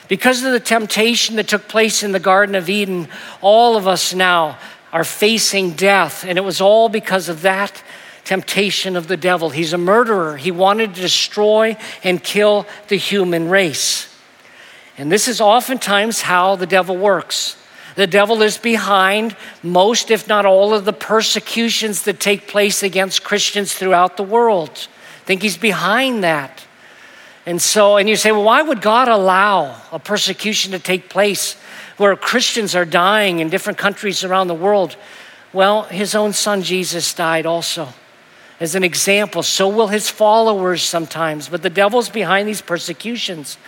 Because 0.08 0.42
of 0.42 0.52
the 0.52 0.60
temptation 0.60 1.36
that 1.36 1.46
took 1.46 1.68
place 1.68 2.02
in 2.02 2.12
the 2.12 2.18
Garden 2.18 2.54
of 2.54 2.68
Eden, 2.68 3.08
all 3.40 3.76
of 3.76 3.86
us 3.86 4.12
now 4.12 4.58
are 4.92 5.04
facing 5.04 5.72
death. 5.72 6.24
And 6.24 6.36
it 6.36 6.42
was 6.42 6.60
all 6.60 6.88
because 6.88 7.28
of 7.28 7.42
that 7.42 7.82
temptation 8.24 8.96
of 8.96 9.06
the 9.06 9.16
devil. 9.16 9.50
He's 9.50 9.72
a 9.72 9.78
murderer. 9.78 10.36
He 10.36 10.50
wanted 10.50 10.94
to 10.94 11.00
destroy 11.00 11.76
and 12.02 12.22
kill 12.22 12.66
the 12.88 12.96
human 12.96 13.48
race. 13.48 14.08
And 14.98 15.10
this 15.10 15.28
is 15.28 15.40
oftentimes 15.40 16.22
how 16.22 16.56
the 16.56 16.66
devil 16.66 16.96
works. 16.96 17.56
The 18.00 18.06
devil 18.06 18.40
is 18.40 18.56
behind 18.56 19.36
most, 19.62 20.10
if 20.10 20.26
not 20.26 20.46
all, 20.46 20.72
of 20.72 20.86
the 20.86 20.92
persecutions 20.94 22.04
that 22.04 22.18
take 22.18 22.48
place 22.48 22.82
against 22.82 23.22
Christians 23.22 23.74
throughout 23.74 24.16
the 24.16 24.22
world. 24.22 24.70
I 24.70 25.24
think 25.26 25.42
he's 25.42 25.58
behind 25.58 26.24
that. 26.24 26.64
And 27.44 27.60
so, 27.60 27.98
and 27.98 28.08
you 28.08 28.16
say, 28.16 28.32
well, 28.32 28.44
why 28.44 28.62
would 28.62 28.80
God 28.80 29.08
allow 29.08 29.82
a 29.92 29.98
persecution 29.98 30.72
to 30.72 30.78
take 30.78 31.10
place 31.10 31.56
where 31.98 32.16
Christians 32.16 32.74
are 32.74 32.86
dying 32.86 33.40
in 33.40 33.50
different 33.50 33.78
countries 33.78 34.24
around 34.24 34.46
the 34.46 34.54
world? 34.54 34.96
Well, 35.52 35.82
his 35.82 36.14
own 36.14 36.32
son 36.32 36.62
Jesus 36.62 37.12
died 37.12 37.44
also 37.44 37.90
as 38.60 38.74
an 38.74 38.82
example. 38.82 39.42
So 39.42 39.68
will 39.68 39.88
his 39.88 40.08
followers 40.08 40.82
sometimes. 40.82 41.50
But 41.50 41.60
the 41.60 41.68
devil's 41.68 42.08
behind 42.08 42.48
these 42.48 42.62
persecutions. 42.62 43.58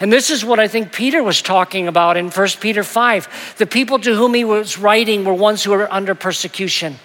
And 0.00 0.10
this 0.10 0.30
is 0.30 0.44
what 0.44 0.58
I 0.58 0.66
think 0.66 0.92
Peter 0.92 1.22
was 1.22 1.42
talking 1.42 1.86
about 1.86 2.16
in 2.16 2.30
1 2.30 2.48
Peter 2.60 2.82
5. 2.82 3.56
The 3.58 3.66
people 3.66 3.98
to 3.98 4.14
whom 4.14 4.32
he 4.32 4.44
was 4.44 4.78
writing 4.78 5.24
were 5.24 5.34
ones 5.34 5.62
who 5.62 5.72
were 5.72 5.92
under 5.92 6.14
persecution. 6.14 6.96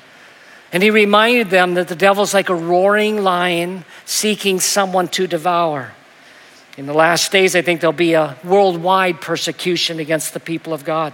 And 0.72 0.82
he 0.82 0.90
reminded 0.90 1.50
them 1.50 1.74
that 1.74 1.90
the 1.90 1.96
devil's 1.96 2.34
like 2.34 2.50
a 2.50 2.56
roaring 2.56 3.22
lion 3.22 3.84
seeking 4.06 4.62
someone 4.62 5.10
to 5.10 5.28
devour. 5.28 5.94
In 6.78 6.86
the 6.86 6.94
last 6.94 7.32
days, 7.32 7.56
I 7.56 7.62
think 7.62 7.82
there'll 7.82 7.94
be 7.94 8.14
a 8.14 8.38
worldwide 8.44 9.22
persecution 9.22 10.00
against 10.00 10.34
the 10.34 10.40
people 10.40 10.74
of 10.74 10.86
God. 10.86 11.14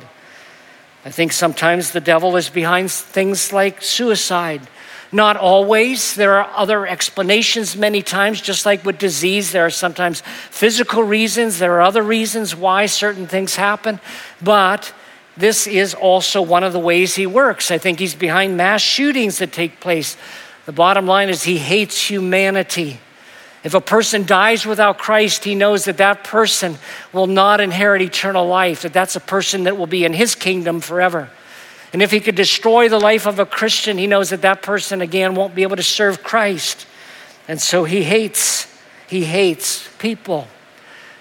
I 1.03 1.09
think 1.09 1.31
sometimes 1.31 1.91
the 1.91 1.99
devil 1.99 2.35
is 2.37 2.49
behind 2.49 2.91
things 2.91 3.51
like 3.51 3.81
suicide 3.81 4.61
not 5.11 5.37
always. 5.37 6.15
There 6.15 6.33
are 6.33 6.49
other 6.55 6.87
explanations 6.87 7.75
many 7.75 8.01
times, 8.01 8.41
just 8.41 8.65
like 8.65 8.85
with 8.85 8.97
disease. 8.97 9.51
There 9.51 9.65
are 9.65 9.69
sometimes 9.69 10.21
physical 10.49 11.03
reasons, 11.03 11.59
there 11.59 11.73
are 11.73 11.81
other 11.81 12.03
reasons 12.03 12.55
why 12.55 12.85
certain 12.85 13.27
things 13.27 13.55
happen. 13.55 13.99
But 14.41 14.93
this 15.35 15.67
is 15.67 15.93
also 15.93 16.41
one 16.41 16.63
of 16.63 16.73
the 16.73 16.79
ways 16.79 17.15
he 17.15 17.25
works. 17.25 17.71
I 17.71 17.77
think 17.77 17.99
he's 17.99 18.15
behind 18.15 18.57
mass 18.57 18.81
shootings 18.81 19.39
that 19.39 19.51
take 19.51 19.79
place. 19.79 20.17
The 20.65 20.71
bottom 20.71 21.07
line 21.07 21.29
is 21.29 21.43
he 21.43 21.57
hates 21.57 22.09
humanity. 22.09 22.99
If 23.63 23.73
a 23.73 23.81
person 23.81 24.25
dies 24.25 24.65
without 24.65 24.97
Christ, 24.97 25.43
he 25.43 25.53
knows 25.53 25.85
that 25.85 25.97
that 25.97 26.23
person 26.23 26.77
will 27.13 27.27
not 27.27 27.61
inherit 27.61 28.01
eternal 28.01 28.47
life, 28.47 28.81
that 28.81 28.93
that's 28.93 29.15
a 29.15 29.19
person 29.19 29.63
that 29.65 29.77
will 29.77 29.87
be 29.87 30.03
in 30.03 30.13
his 30.13 30.33
kingdom 30.33 30.81
forever. 30.81 31.29
And 31.93 32.01
if 32.01 32.11
he 32.11 32.19
could 32.19 32.35
destroy 32.35 32.87
the 32.87 32.99
life 32.99 33.25
of 33.25 33.39
a 33.39 33.45
Christian, 33.45 33.97
he 33.97 34.07
knows 34.07 34.29
that 34.29 34.41
that 34.43 34.61
person 34.61 35.01
again 35.01 35.35
won't 35.35 35.55
be 35.55 35.63
able 35.63 35.75
to 35.75 35.83
serve 35.83 36.23
Christ. 36.23 36.87
And 37.47 37.61
so 37.61 37.83
he 37.83 38.03
hates, 38.03 38.67
he 39.07 39.25
hates 39.25 39.89
people. 39.97 40.47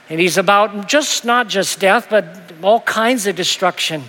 And 0.08 0.20
he's 0.20 0.38
about 0.38 0.88
just 0.88 1.24
not 1.24 1.48
just 1.48 1.80
death, 1.80 2.08
but 2.08 2.52
all 2.62 2.80
kinds 2.80 3.26
of 3.26 3.36
destruction. 3.36 4.04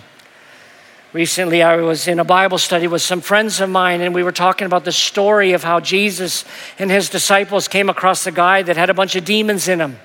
Recently, 1.13 1.61
I 1.61 1.77
was 1.77 2.07
in 2.07 2.19
a 2.19 2.23
Bible 2.23 2.57
study 2.57 2.87
with 2.87 3.01
some 3.01 3.21
friends 3.21 3.59
of 3.59 3.69
mine, 3.69 3.99
and 4.01 4.15
we 4.15 4.23
were 4.23 4.31
talking 4.31 4.65
about 4.65 4.85
the 4.85 4.93
story 4.93 5.51
of 5.51 5.63
how 5.63 5.79
Jesus 5.79 6.45
and 6.79 6.89
his 6.89 7.09
disciples 7.09 7.67
came 7.67 7.89
across 7.89 8.25
a 8.25 8.31
guy 8.31 8.61
that 8.61 8.77
had 8.77 8.89
a 8.89 8.93
bunch 8.93 9.15
of 9.15 9.25
demons 9.25 9.67
in 9.67 9.81
him. 9.81 9.99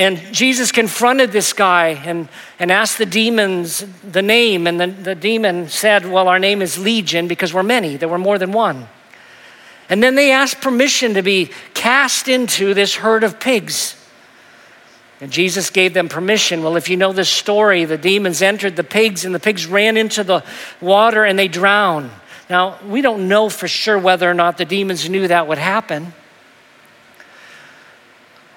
And 0.00 0.16
Jesus 0.32 0.72
confronted 0.72 1.30
this 1.30 1.52
guy 1.52 1.88
and, 1.88 2.30
and 2.58 2.72
asked 2.72 2.96
the 2.96 3.04
demons 3.04 3.84
the 4.02 4.22
name. 4.22 4.66
And 4.66 4.80
the, 4.80 4.86
the 4.86 5.14
demon 5.14 5.68
said, 5.68 6.10
Well, 6.10 6.26
our 6.26 6.38
name 6.38 6.62
is 6.62 6.78
Legion 6.78 7.28
because 7.28 7.52
we're 7.52 7.62
many. 7.62 7.98
There 7.98 8.08
were 8.08 8.16
more 8.16 8.38
than 8.38 8.50
one. 8.50 8.88
And 9.90 10.02
then 10.02 10.14
they 10.14 10.32
asked 10.32 10.62
permission 10.62 11.12
to 11.14 11.22
be 11.22 11.50
cast 11.74 12.28
into 12.28 12.72
this 12.72 12.94
herd 12.94 13.24
of 13.24 13.38
pigs. 13.38 13.94
And 15.20 15.30
Jesus 15.30 15.68
gave 15.68 15.92
them 15.92 16.08
permission. 16.08 16.62
Well, 16.62 16.76
if 16.76 16.88
you 16.88 16.96
know 16.96 17.12
this 17.12 17.28
story, 17.28 17.84
the 17.84 17.98
demons 17.98 18.40
entered 18.40 18.76
the 18.76 18.84
pigs 18.84 19.26
and 19.26 19.34
the 19.34 19.38
pigs 19.38 19.66
ran 19.66 19.98
into 19.98 20.24
the 20.24 20.42
water 20.80 21.26
and 21.26 21.38
they 21.38 21.46
drowned. 21.46 22.10
Now, 22.48 22.78
we 22.86 23.02
don't 23.02 23.28
know 23.28 23.50
for 23.50 23.68
sure 23.68 23.98
whether 23.98 24.30
or 24.30 24.34
not 24.34 24.56
the 24.56 24.64
demons 24.64 25.10
knew 25.10 25.28
that 25.28 25.46
would 25.46 25.58
happen. 25.58 26.14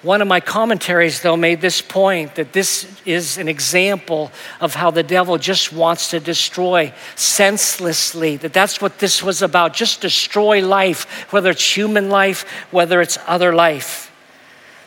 One 0.04 0.20
of 0.20 0.28
my 0.28 0.40
commentaries, 0.40 1.22
though, 1.22 1.34
made 1.36 1.62
this 1.62 1.80
point 1.80 2.34
that 2.34 2.52
this 2.52 2.86
is 3.06 3.38
an 3.38 3.48
example 3.48 4.30
of 4.60 4.74
how 4.74 4.90
the 4.90 5.02
devil 5.02 5.38
just 5.38 5.72
wants 5.72 6.10
to 6.10 6.20
destroy 6.20 6.92
senselessly, 7.16 8.36
that 8.36 8.52
that's 8.52 8.82
what 8.82 8.98
this 8.98 9.22
was 9.22 9.40
about 9.40 9.72
just 9.72 10.02
destroy 10.02 10.60
life, 10.60 11.32
whether 11.32 11.48
it's 11.48 11.76
human 11.76 12.10
life, 12.10 12.42
whether 12.70 13.00
it's 13.00 13.16
other 13.26 13.54
life. 13.54 14.12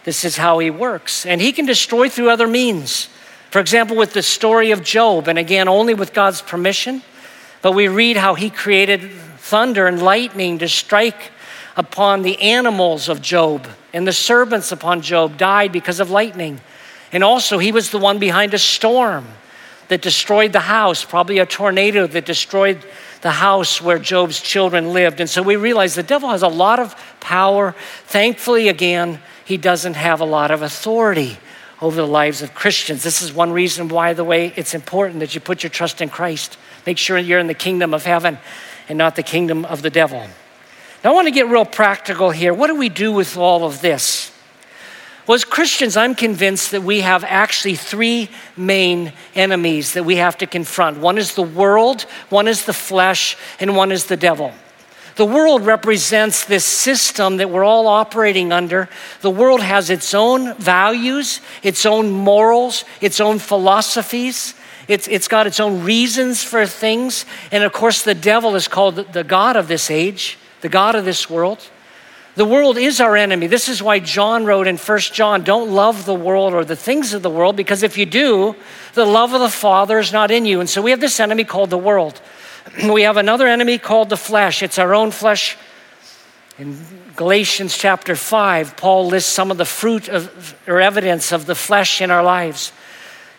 This 0.03 0.23
is 0.23 0.37
how 0.37 0.59
he 0.59 0.69
works. 0.69 1.25
And 1.25 1.41
he 1.41 1.51
can 1.51 1.65
destroy 1.65 2.09
through 2.09 2.29
other 2.29 2.47
means. 2.47 3.09
For 3.49 3.59
example, 3.59 3.97
with 3.97 4.13
the 4.13 4.21
story 4.21 4.69
of 4.69 4.83
Job, 4.83 5.27
and 5.27 5.39
again, 5.39 5.67
only 5.67 5.95
with 5.95 6.13
God's 6.13 6.43
permission, 6.43 7.01
but 7.63 7.71
we 7.71 7.87
read 7.87 8.17
how 8.17 8.35
he 8.35 8.51
created 8.51 9.11
thunder 9.39 9.87
and 9.87 9.99
lightning 9.99 10.59
to 10.59 10.67
strike 10.67 11.31
upon 11.77 12.23
the 12.23 12.41
animals 12.41 13.07
of 13.07 13.21
Job, 13.21 13.67
and 13.93 14.05
the 14.05 14.11
servants 14.11 14.71
upon 14.71 15.01
Job 15.01 15.37
died 15.37 15.71
because 15.71 15.99
of 15.99 16.09
lightning. 16.09 16.59
And 17.11 17.23
also, 17.23 17.59
he 17.59 17.71
was 17.71 17.91
the 17.91 17.99
one 17.99 18.19
behind 18.19 18.53
a 18.53 18.59
storm 18.59 19.27
that 19.87 20.01
destroyed 20.01 20.51
the 20.51 20.59
house, 20.59 21.05
probably 21.05 21.39
a 21.39 21.45
tornado 21.45 22.07
that 22.07 22.25
destroyed 22.25 22.83
the 23.21 23.31
house 23.31 23.81
where 23.81 23.99
Job's 23.99 24.41
children 24.41 24.91
lived. 24.91 25.21
And 25.21 25.29
so 25.29 25.41
we 25.41 25.55
realize 25.55 25.95
the 25.95 26.03
devil 26.03 26.29
has 26.29 26.41
a 26.41 26.47
lot 26.47 26.79
of 26.79 26.95
power. 27.19 27.73
Thankfully, 28.05 28.67
again, 28.67 29.19
he 29.45 29.55
doesn't 29.55 29.93
have 29.93 30.19
a 30.19 30.25
lot 30.25 30.51
of 30.51 30.61
authority 30.61 31.37
over 31.79 31.95
the 31.95 32.07
lives 32.07 32.41
of 32.41 32.53
Christians. 32.53 33.03
This 33.03 33.21
is 33.21 33.31
one 33.31 33.53
reason 33.53 33.87
why, 33.87 34.13
the 34.13 34.23
way 34.23 34.51
it's 34.55 34.73
important 34.73 35.19
that 35.19 35.35
you 35.35 35.41
put 35.41 35.63
your 35.63 35.69
trust 35.69 36.01
in 36.01 36.09
Christ. 36.09 36.57
Make 36.85 36.97
sure 36.97 37.17
you're 37.17 37.39
in 37.39 37.47
the 37.47 37.53
kingdom 37.53 37.93
of 37.93 38.03
heaven 38.03 38.39
and 38.89 38.97
not 38.97 39.15
the 39.15 39.23
kingdom 39.23 39.63
of 39.65 39.83
the 39.83 39.89
devil. 39.89 40.27
Now, 41.03 41.11
I 41.11 41.13
want 41.13 41.27
to 41.27 41.31
get 41.31 41.47
real 41.47 41.65
practical 41.65 42.31
here. 42.31 42.53
What 42.53 42.67
do 42.67 42.75
we 42.75 42.89
do 42.89 43.11
with 43.11 43.37
all 43.37 43.63
of 43.63 43.81
this? 43.81 44.31
Well, 45.27 45.35
as 45.35 45.43
Christians, 45.43 45.97
I'm 45.97 46.15
convinced 46.15 46.71
that 46.71 46.83
we 46.83 47.01
have 47.01 47.23
actually 47.25 47.75
three 47.75 48.29
main 48.55 49.11
enemies 49.35 49.93
that 49.93 50.05
we 50.05 50.15
have 50.15 50.37
to 50.37 50.47
confront 50.47 50.99
one 50.99 51.17
is 51.17 51.35
the 51.35 51.43
world, 51.43 52.03
one 52.29 52.47
is 52.47 52.65
the 52.65 52.73
flesh, 52.73 53.35
and 53.59 53.75
one 53.75 53.91
is 53.91 54.05
the 54.05 54.15
devil. 54.15 54.53
The 55.17 55.25
world 55.25 55.65
represents 55.65 56.45
this 56.45 56.63
system 56.63 57.37
that 57.37 57.49
we're 57.49 57.65
all 57.65 57.87
operating 57.87 58.53
under. 58.53 58.87
The 59.21 59.31
world 59.31 59.61
has 59.61 59.89
its 59.89 60.13
own 60.13 60.53
values, 60.55 61.41
its 61.61 61.85
own 61.85 62.09
morals, 62.11 62.85
its 63.01 63.19
own 63.19 63.39
philosophies. 63.39 64.53
It's, 64.87 65.07
it's 65.07 65.27
got 65.27 65.45
its 65.45 65.59
own 65.59 65.83
reasons 65.83 66.43
for 66.43 66.65
things. 66.65 67.25
And 67.51 67.63
of 67.63 67.73
course, 67.73 68.03
the 68.03 68.15
devil 68.15 68.55
is 68.55 68.67
called 68.67 68.95
the 68.95 69.23
God 69.23 69.57
of 69.57 69.67
this 69.67 69.91
age 69.91 70.37
the 70.61 70.69
God 70.69 70.95
of 70.95 71.05
this 71.05 71.29
world. 71.29 71.69
The 72.35 72.45
world 72.45 72.77
is 72.77 73.01
our 73.01 73.17
enemy. 73.17 73.47
This 73.47 73.67
is 73.67 73.81
why 73.81 73.97
John 73.97 74.45
wrote 74.45 74.67
in 74.67 74.77
1 74.77 74.99
John, 74.99 75.43
don't 75.43 75.71
love 75.71 76.05
the 76.05 76.13
world 76.13 76.53
or 76.53 76.63
the 76.63 76.75
things 76.75 77.13
of 77.15 77.23
the 77.23 77.31
world, 77.31 77.55
because 77.55 77.81
if 77.81 77.97
you 77.97 78.05
do, 78.05 78.55
the 78.93 79.05
love 79.05 79.33
of 79.33 79.41
the 79.41 79.49
Father 79.49 79.97
is 79.97 80.13
not 80.13 80.29
in 80.29 80.45
you. 80.45 80.59
And 80.59 80.69
so 80.69 80.83
we 80.83 80.91
have 80.91 80.99
this 80.99 81.19
enemy 81.19 81.43
called 81.43 81.71
the 81.71 81.77
world. 81.77 82.21
We 82.91 83.03
have 83.03 83.17
another 83.17 83.47
enemy 83.47 83.79
called 83.79 84.09
the 84.09 84.17
flesh. 84.17 84.61
It's 84.61 84.77
our 84.77 84.93
own 84.93 85.09
flesh. 85.09 85.57
In 86.59 86.77
Galatians 87.15 87.75
chapter 87.75 88.15
5, 88.15 88.77
Paul 88.77 89.07
lists 89.07 89.31
some 89.31 89.49
of 89.49 89.57
the 89.57 89.65
fruit 89.65 90.07
of, 90.07 90.55
or 90.67 90.79
evidence 90.79 91.31
of 91.31 91.45
the 91.45 91.55
flesh 91.55 92.01
in 92.01 92.11
our 92.11 92.23
lives. 92.23 92.71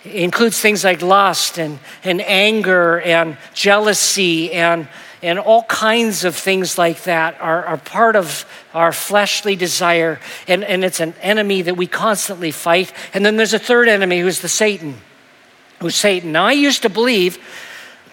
It 0.04 0.14
includes 0.14 0.61
things 0.61 0.83
like 0.83 1.02
lust 1.02 1.59
and, 1.59 1.78
and 2.02 2.20
anger 2.20 3.00
and 3.00 3.37
jealousy 3.54 4.52
and 4.52 4.88
and 5.22 5.38
all 5.38 5.64
kinds 5.64 6.24
of 6.24 6.37
things 6.37 6.78
like 6.78 7.04
that 7.04 7.40
are, 7.40 7.64
are 7.64 7.76
part 7.76 8.16
of 8.16 8.46
our 8.74 8.92
fleshly 8.92 9.57
desire. 9.57 10.20
And, 10.46 10.62
and 10.64 10.85
it's 10.85 11.00
an 11.00 11.14
enemy 11.20 11.62
that 11.62 11.76
we 11.76 11.87
constantly 11.87 12.50
fight. 12.50 12.92
And 13.14 13.24
then 13.26 13.37
there's 13.37 13.54
a 13.54 13.59
third 13.59 13.88
enemy 13.88 14.20
who's 14.20 14.40
the 14.40 14.48
Satan, 14.48 14.96
who's 15.81 15.96
Satan. 15.96 16.33
Now, 16.33 16.46
I 16.46 16.52
used 16.52 16.83
to 16.83 16.88
believe 16.88 17.38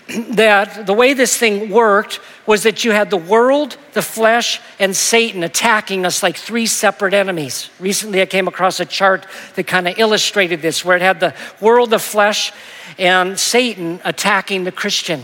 that 0.29 0.85
the 0.85 0.93
way 0.93 1.13
this 1.13 1.37
thing 1.37 1.69
worked 1.69 2.19
was 2.45 2.63
that 2.63 2.83
you 2.83 2.91
had 2.91 3.09
the 3.09 3.17
world, 3.17 3.77
the 3.93 4.01
flesh, 4.01 4.61
and 4.79 4.95
Satan 4.95 5.43
attacking 5.43 6.05
us 6.05 6.21
like 6.21 6.37
three 6.37 6.67
separate 6.67 7.13
enemies. 7.13 7.69
Recently, 7.79 8.21
I 8.21 8.25
came 8.25 8.47
across 8.47 8.79
a 8.79 8.85
chart 8.85 9.25
that 9.55 9.65
kind 9.65 9.87
of 9.87 9.97
illustrated 9.97 10.61
this, 10.61 10.85
where 10.85 10.95
it 10.95 11.01
had 11.01 11.19
the 11.19 11.33
world, 11.59 11.89
the 11.89 11.99
flesh, 11.99 12.51
and 12.97 13.39
Satan 13.39 13.99
attacking 14.03 14.63
the 14.63 14.71
Christian. 14.71 15.23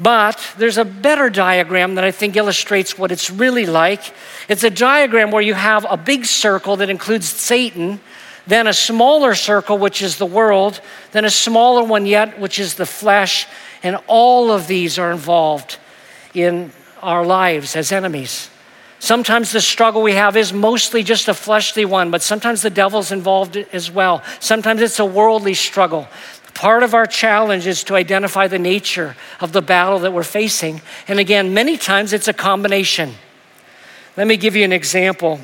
But 0.00 0.40
there's 0.58 0.78
a 0.78 0.84
better 0.84 1.28
diagram 1.28 1.96
that 1.96 2.04
I 2.04 2.12
think 2.12 2.36
illustrates 2.36 2.96
what 2.96 3.10
it's 3.10 3.30
really 3.30 3.66
like. 3.66 4.14
It's 4.48 4.62
a 4.62 4.70
diagram 4.70 5.30
where 5.30 5.42
you 5.42 5.54
have 5.54 5.86
a 5.88 5.96
big 5.96 6.24
circle 6.24 6.76
that 6.76 6.88
includes 6.88 7.28
Satan, 7.28 8.00
then 8.46 8.66
a 8.66 8.72
smaller 8.72 9.34
circle, 9.34 9.76
which 9.76 10.00
is 10.00 10.16
the 10.16 10.26
world, 10.26 10.80
then 11.10 11.24
a 11.24 11.30
smaller 11.30 11.82
one 11.82 12.06
yet, 12.06 12.38
which 12.38 12.58
is 12.58 12.74
the 12.74 12.86
flesh, 12.86 13.46
and 13.82 13.98
all 14.06 14.52
of 14.52 14.68
these 14.68 14.98
are 14.98 15.10
involved 15.10 15.78
in 16.32 16.70
our 17.02 17.26
lives 17.26 17.74
as 17.74 17.90
enemies. 17.90 18.50
Sometimes 19.00 19.52
the 19.52 19.60
struggle 19.60 20.02
we 20.02 20.14
have 20.14 20.36
is 20.36 20.52
mostly 20.52 21.02
just 21.02 21.28
a 21.28 21.34
fleshly 21.34 21.84
one, 21.84 22.10
but 22.10 22.22
sometimes 22.22 22.62
the 22.62 22.70
devil's 22.70 23.12
involved 23.12 23.56
as 23.72 23.90
well. 23.90 24.22
Sometimes 24.40 24.80
it's 24.80 24.98
a 24.98 25.04
worldly 25.04 25.54
struggle. 25.54 26.08
Part 26.58 26.82
of 26.82 26.92
our 26.92 27.06
challenge 27.06 27.68
is 27.68 27.84
to 27.84 27.94
identify 27.94 28.48
the 28.48 28.58
nature 28.58 29.14
of 29.40 29.52
the 29.52 29.62
battle 29.62 30.00
that 30.00 30.12
we're 30.12 30.24
facing. 30.24 30.80
And 31.06 31.20
again, 31.20 31.54
many 31.54 31.76
times 31.76 32.12
it's 32.12 32.26
a 32.26 32.32
combination. 32.32 33.14
Let 34.16 34.26
me 34.26 34.36
give 34.36 34.56
you 34.56 34.64
an 34.64 34.72
example. 34.72 35.38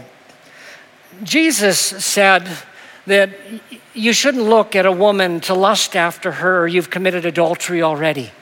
Jesus 1.22 1.78
said 1.78 2.48
that 3.06 3.30
you 3.94 4.12
shouldn't 4.12 4.42
look 4.42 4.74
at 4.74 4.86
a 4.86 4.90
woman 4.90 5.38
to 5.42 5.54
lust 5.54 5.94
after 5.94 6.32
her 6.32 6.62
or 6.62 6.66
you've 6.66 6.90
committed 6.90 7.24
adultery 7.24 7.80
already. 7.80 8.32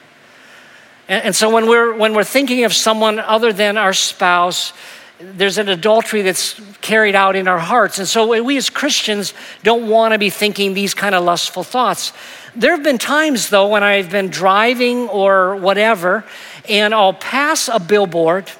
And, 1.08 1.36
so 1.36 1.50
when 1.50 1.66
we're, 1.66 1.94
when 1.94 2.14
we're 2.14 2.24
thinking 2.24 2.64
of 2.64 2.72
someone 2.72 3.18
other 3.18 3.52
than 3.52 3.76
our 3.76 3.92
spouse, 3.92 4.72
there's 5.20 5.58
an 5.58 5.68
adultery 5.68 6.22
that's 6.22 6.58
carried 6.80 7.14
out 7.14 7.36
in 7.36 7.48
our 7.48 7.58
hearts. 7.58 7.98
And 7.98 8.08
so 8.08 8.42
we 8.42 8.56
as 8.56 8.70
Christians 8.70 9.34
don't 9.62 9.90
want 9.90 10.12
to 10.12 10.18
be 10.18 10.30
thinking 10.30 10.72
these 10.72 10.94
kind 10.94 11.14
of 11.14 11.22
lustful 11.22 11.64
thoughts. 11.64 12.14
There 12.54 12.72
have 12.72 12.82
been 12.82 12.98
times, 12.98 13.48
though, 13.48 13.68
when 13.68 13.82
I've 13.82 14.10
been 14.10 14.28
driving 14.28 15.08
or 15.08 15.56
whatever, 15.56 16.24
and 16.68 16.94
I'll 16.94 17.14
pass 17.14 17.68
a 17.68 17.80
billboard 17.80 18.50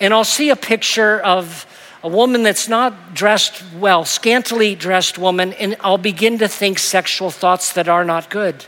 and 0.00 0.14
I'll 0.14 0.24
see 0.24 0.48
a 0.48 0.56
picture 0.56 1.20
of 1.20 1.66
a 2.02 2.08
woman 2.08 2.42
that's 2.42 2.68
not 2.68 3.14
dressed 3.14 3.62
well, 3.78 4.04
scantily 4.04 4.74
dressed 4.74 5.18
woman, 5.18 5.52
and 5.54 5.76
I'll 5.80 5.98
begin 5.98 6.38
to 6.38 6.48
think 6.48 6.78
sexual 6.78 7.30
thoughts 7.30 7.72
that 7.74 7.88
are 7.88 8.04
not 8.04 8.30
good. 8.30 8.64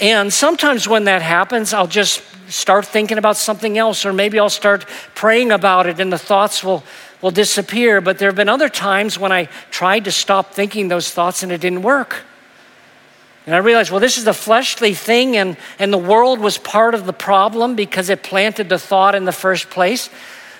And 0.00 0.32
sometimes 0.32 0.88
when 0.88 1.04
that 1.04 1.22
happens, 1.22 1.72
I'll 1.72 1.86
just 1.86 2.22
start 2.48 2.86
thinking 2.86 3.18
about 3.18 3.36
something 3.36 3.76
else, 3.76 4.06
or 4.06 4.12
maybe 4.12 4.38
I'll 4.38 4.48
start 4.48 4.86
praying 5.14 5.52
about 5.52 5.86
it 5.86 6.00
and 6.00 6.12
the 6.12 6.18
thoughts 6.18 6.64
will, 6.64 6.82
will 7.20 7.30
disappear. 7.30 8.00
But 8.00 8.18
there 8.18 8.28
have 8.28 8.36
been 8.36 8.48
other 8.48 8.68
times 8.68 9.18
when 9.18 9.32
I 9.32 9.48
tried 9.70 10.04
to 10.04 10.12
stop 10.12 10.52
thinking 10.52 10.88
those 10.88 11.10
thoughts 11.10 11.42
and 11.42 11.52
it 11.52 11.60
didn't 11.60 11.82
work. 11.82 12.24
And 13.46 13.54
I 13.54 13.58
realized, 13.58 13.90
well, 13.90 14.00
this 14.00 14.16
is 14.16 14.26
a 14.26 14.32
fleshly 14.32 14.94
thing, 14.94 15.36
and, 15.36 15.56
and 15.78 15.92
the 15.92 15.98
world 15.98 16.40
was 16.40 16.56
part 16.56 16.94
of 16.94 17.04
the 17.04 17.12
problem 17.12 17.76
because 17.76 18.08
it 18.08 18.22
planted 18.22 18.68
the 18.68 18.78
thought 18.78 19.14
in 19.14 19.26
the 19.26 19.32
first 19.32 19.68
place. 19.68 20.08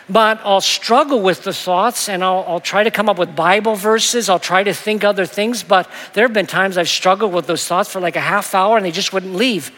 But 0.08 0.40
I'll 0.44 0.60
struggle 0.60 1.22
with 1.22 1.44
the 1.44 1.54
thoughts 1.54 2.10
and 2.10 2.22
I'll, 2.22 2.44
I'll, 2.46 2.60
try 2.60 2.84
to 2.84 2.90
come 2.90 3.08
up 3.08 3.16
with 3.16 3.34
Bible 3.34 3.74
verses. 3.74 4.28
I'll 4.28 4.38
try 4.38 4.62
to 4.62 4.74
think 4.74 5.02
other 5.02 5.24
things. 5.24 5.62
But 5.62 5.90
there 6.12 6.24
have 6.26 6.34
been 6.34 6.46
times 6.46 6.76
I've 6.76 6.90
struggled 6.90 7.32
with 7.32 7.46
those 7.46 7.66
thoughts 7.66 7.90
for 7.90 8.00
like 8.00 8.16
a 8.16 8.20
half 8.20 8.54
hour 8.54 8.76
and 8.76 8.84
they 8.84 8.90
just 8.90 9.14
wouldn't 9.14 9.34
leave. 9.34 9.70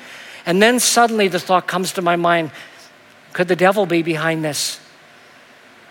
And 0.45 0.61
then 0.61 0.81
suddenly 0.81 1.29
the 1.29 1.39
thought 1.39 1.69
comes 1.69 1.93
to 1.93 2.03
my 2.03 2.17
mind 2.17 2.51
could 3.35 3.49
the 3.49 3.57
devil 3.57 3.85
be 3.85 4.03
behind 4.03 4.43
this? 4.43 4.81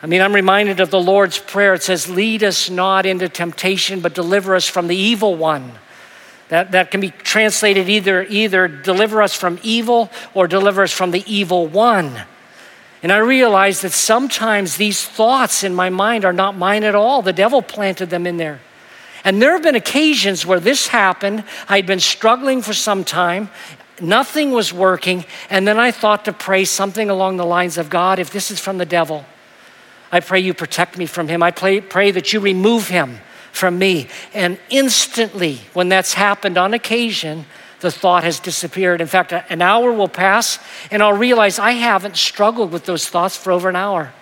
I 0.02 0.08
mean, 0.08 0.22
I'm 0.22 0.34
reminded 0.34 0.80
of 0.80 0.90
the 0.90 1.00
Lord's 1.00 1.38
Prayer. 1.38 1.76
It 1.76 1.84
says, 1.84 2.10
Lead 2.10 2.44
us 2.44 2.72
not 2.72 3.06
into 3.06 3.30
temptation, 3.30 4.00
but 4.00 4.16
deliver 4.16 4.56
us 4.56 4.68
from 4.68 4.88
the 4.88 4.96
evil 4.96 5.36
one. 5.36 5.72
That, 6.50 6.72
that 6.74 6.92
can 6.92 7.02
be 7.02 7.10
translated 7.10 7.90
either, 7.90 8.24
either 8.24 8.68
deliver 8.68 9.22
us 9.22 9.34
from 9.34 9.60
evil 9.64 10.12
or 10.34 10.48
deliver 10.48 10.84
us 10.84 10.92
from 10.92 11.12
the 11.12 11.24
evil 11.26 11.68
one. 11.68 12.24
And 13.02 13.12
I 13.12 13.18
realized 13.18 13.82
that 13.84 13.92
sometimes 13.92 14.78
these 14.78 15.04
thoughts 15.04 15.64
in 15.64 15.74
my 15.74 15.90
mind 15.90 16.24
are 16.24 16.34
not 16.34 16.56
mine 16.56 16.84
at 16.84 16.96
all. 16.96 17.22
The 17.22 17.34
devil 17.34 17.62
planted 17.62 18.10
them 18.10 18.28
in 18.28 18.38
there. 18.38 18.60
And 19.24 19.42
there 19.42 19.54
have 19.54 19.64
been 19.64 19.76
occasions 19.76 20.46
where 20.46 20.60
this 20.60 20.88
happened. 20.88 21.44
I'd 21.68 21.88
been 21.88 22.00
struggling 22.00 22.62
for 22.62 22.74
some 22.74 23.04
time, 23.04 23.50
nothing 24.00 24.52
was 24.52 24.72
working, 24.72 25.26
and 25.50 25.68
then 25.68 25.80
I 25.80 25.90
thought 25.90 26.26
to 26.26 26.34
pray 26.34 26.66
something 26.66 27.10
along 27.10 27.38
the 27.38 27.46
lines 27.46 27.80
of 27.80 27.90
God, 27.90 28.20
if 28.20 28.30
this 28.30 28.52
is 28.52 28.60
from 28.60 28.78
the 28.78 28.86
devil, 28.86 29.26
I 30.12 30.20
pray 30.20 30.40
you 30.40 30.54
protect 30.54 30.98
me 30.98 31.08
from 31.08 31.28
him. 31.28 31.42
I 31.42 31.50
pray, 31.50 31.82
pray 31.82 32.12
that 32.12 32.34
you 32.34 32.40
remove 32.40 32.88
him 32.88 33.20
from 33.56 33.80
me. 33.80 34.08
And 34.34 34.60
instantly, 34.70 35.62
when 35.74 35.90
that's 35.90 36.14
happened 36.14 36.58
on 36.58 36.74
occasion, 36.74 37.46
the 37.80 37.92
thought 37.92 38.24
has 38.24 38.40
disappeared. 38.40 39.02
In 39.02 39.08
fact, 39.08 39.32
an 39.32 39.62
hour 39.62 39.92
will 39.92 40.08
pass, 40.08 40.60
and 40.92 41.02
I'll 41.02 41.14
realize 41.14 41.60
I 41.60 41.72
haven't 41.72 42.18
struggled 42.18 42.72
with 42.72 42.86
those 42.86 43.08
thoughts 43.08 43.38
for 43.38 43.52
over 43.52 43.70
an 43.70 43.76
hour. 43.76 44.14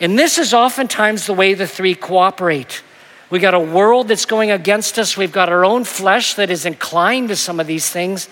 And 0.00 0.18
this 0.18 0.38
is 0.38 0.52
oftentimes 0.52 1.26
the 1.26 1.34
way 1.34 1.54
the 1.54 1.66
three 1.66 1.94
cooperate. 1.94 2.82
We 3.30 3.38
got 3.38 3.54
a 3.54 3.60
world 3.60 4.08
that's 4.08 4.26
going 4.26 4.50
against 4.50 4.98
us, 4.98 5.16
we've 5.16 5.32
got 5.32 5.48
our 5.48 5.64
own 5.64 5.84
flesh 5.84 6.34
that 6.34 6.50
is 6.50 6.66
inclined 6.66 7.28
to 7.28 7.36
some 7.36 7.58
of 7.58 7.66
these 7.66 7.88
things, 7.90 8.28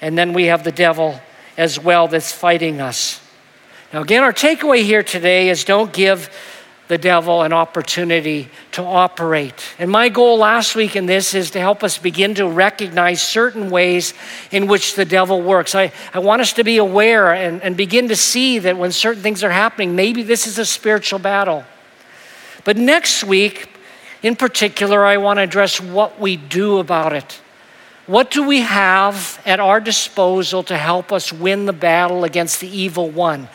and 0.00 0.18
then 0.18 0.32
we 0.32 0.46
have 0.46 0.64
the 0.64 0.72
devil 0.72 1.20
as 1.56 1.78
well 1.78 2.08
that's 2.08 2.32
fighting 2.32 2.80
us. 2.80 3.20
Now, 3.92 4.02
again, 4.02 4.22
our 4.22 4.32
takeaway 4.32 4.82
here 4.82 5.02
today 5.02 5.48
is 5.48 5.64
don't 5.64 5.92
give 5.92 6.28
the 6.88 6.98
devil 6.98 7.42
an 7.42 7.52
opportunity 7.52 8.48
to 8.72 8.82
operate. 8.82 9.74
And 9.78 9.90
my 9.90 10.08
goal 10.08 10.38
last 10.38 10.74
week 10.76 10.94
in 10.94 11.06
this 11.06 11.34
is 11.34 11.50
to 11.52 11.60
help 11.60 11.82
us 11.82 11.98
begin 11.98 12.34
to 12.36 12.48
recognize 12.48 13.20
certain 13.20 13.70
ways 13.70 14.14
in 14.52 14.66
which 14.66 14.94
the 14.94 15.04
devil 15.04 15.42
works. 15.42 15.74
I, 15.74 15.92
I 16.14 16.20
want 16.20 16.42
us 16.42 16.52
to 16.54 16.64
be 16.64 16.76
aware 16.76 17.32
and, 17.32 17.60
and 17.62 17.76
begin 17.76 18.08
to 18.08 18.16
see 18.16 18.58
that 18.60 18.76
when 18.76 18.92
certain 18.92 19.22
things 19.22 19.42
are 19.42 19.50
happening, 19.50 19.96
maybe 19.96 20.22
this 20.22 20.46
is 20.46 20.58
a 20.58 20.66
spiritual 20.66 21.18
battle. 21.18 21.64
But 22.64 22.76
next 22.76 23.24
week, 23.24 23.68
in 24.22 24.36
particular, 24.36 25.04
I 25.04 25.16
want 25.16 25.38
to 25.38 25.42
address 25.42 25.80
what 25.80 26.20
we 26.20 26.36
do 26.36 26.78
about 26.78 27.12
it. 27.12 27.40
What 28.06 28.30
do 28.30 28.46
we 28.46 28.60
have 28.60 29.40
at 29.44 29.58
our 29.58 29.80
disposal 29.80 30.62
to 30.64 30.76
help 30.76 31.12
us 31.12 31.32
win 31.32 31.66
the 31.66 31.72
battle 31.72 32.22
against 32.22 32.60
the 32.60 32.68
evil 32.68 33.10
one? 33.10 33.48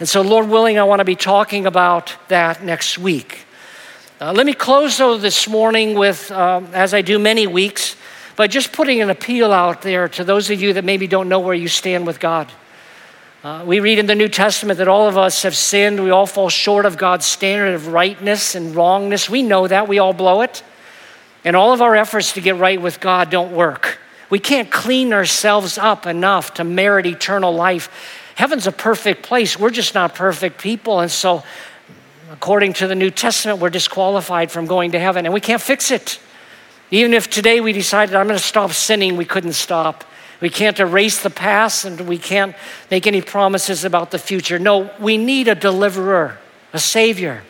And 0.00 0.08
so, 0.08 0.22
Lord 0.22 0.48
willing, 0.48 0.78
I 0.78 0.82
want 0.84 0.98
to 1.00 1.04
be 1.04 1.14
talking 1.14 1.66
about 1.66 2.14
that 2.28 2.64
next 2.64 2.98
week. 2.98 3.46
Uh, 4.20 4.32
let 4.32 4.44
me 4.44 4.52
close, 4.52 4.98
though, 4.98 5.16
this 5.16 5.48
morning 5.48 5.94
with, 5.96 6.32
um, 6.32 6.68
as 6.72 6.92
I 6.92 7.02
do 7.02 7.18
many 7.18 7.46
weeks, 7.46 7.96
by 8.34 8.48
just 8.48 8.72
putting 8.72 9.00
an 9.00 9.10
appeal 9.10 9.52
out 9.52 9.82
there 9.82 10.08
to 10.08 10.24
those 10.24 10.50
of 10.50 10.60
you 10.60 10.72
that 10.72 10.84
maybe 10.84 11.06
don't 11.06 11.28
know 11.28 11.38
where 11.38 11.54
you 11.54 11.68
stand 11.68 12.06
with 12.06 12.18
God. 12.18 12.50
Uh, 13.44 13.62
we 13.64 13.78
read 13.78 13.98
in 13.98 14.06
the 14.06 14.14
New 14.14 14.28
Testament 14.28 14.78
that 14.78 14.88
all 14.88 15.06
of 15.06 15.16
us 15.16 15.42
have 15.42 15.54
sinned. 15.54 16.02
We 16.02 16.10
all 16.10 16.26
fall 16.26 16.48
short 16.48 16.86
of 16.86 16.96
God's 16.96 17.26
standard 17.26 17.74
of 17.74 17.88
rightness 17.88 18.54
and 18.54 18.74
wrongness. 18.74 19.30
We 19.30 19.42
know 19.42 19.68
that. 19.68 19.86
We 19.86 19.98
all 20.00 20.14
blow 20.14 20.40
it. 20.40 20.64
And 21.44 21.54
all 21.54 21.72
of 21.72 21.82
our 21.82 21.94
efforts 21.94 22.32
to 22.32 22.40
get 22.40 22.56
right 22.56 22.80
with 22.80 23.00
God 23.00 23.30
don't 23.30 23.52
work. 23.52 23.98
We 24.30 24.38
can't 24.40 24.70
clean 24.70 25.12
ourselves 25.12 25.78
up 25.78 26.06
enough 26.06 26.54
to 26.54 26.64
merit 26.64 27.06
eternal 27.06 27.54
life. 27.54 27.90
Heaven's 28.34 28.66
a 28.66 28.72
perfect 28.72 29.22
place. 29.22 29.58
We're 29.58 29.70
just 29.70 29.94
not 29.94 30.14
perfect 30.14 30.60
people. 30.60 31.00
And 31.00 31.10
so, 31.10 31.42
according 32.32 32.72
to 32.74 32.86
the 32.86 32.94
New 32.94 33.10
Testament, 33.10 33.60
we're 33.60 33.70
disqualified 33.70 34.50
from 34.50 34.66
going 34.66 34.92
to 34.92 34.98
heaven, 34.98 35.24
and 35.24 35.32
we 35.32 35.40
can't 35.40 35.62
fix 35.62 35.90
it. 35.90 36.18
Even 36.90 37.14
if 37.14 37.30
today 37.30 37.60
we 37.60 37.72
decided, 37.72 38.14
I'm 38.14 38.26
going 38.26 38.38
to 38.38 38.44
stop 38.44 38.72
sinning, 38.72 39.16
we 39.16 39.24
couldn't 39.24 39.54
stop. 39.54 40.04
We 40.40 40.50
can't 40.50 40.78
erase 40.78 41.22
the 41.22 41.30
past 41.30 41.84
and 41.84 42.00
we 42.02 42.18
can't 42.18 42.54
make 42.90 43.06
any 43.06 43.22
promises 43.22 43.84
about 43.84 44.10
the 44.10 44.18
future. 44.18 44.58
No, 44.58 44.90
we 44.98 45.16
need 45.16 45.48
a 45.48 45.54
deliverer, 45.54 46.38
a 46.72 46.78
savior. 46.78 47.42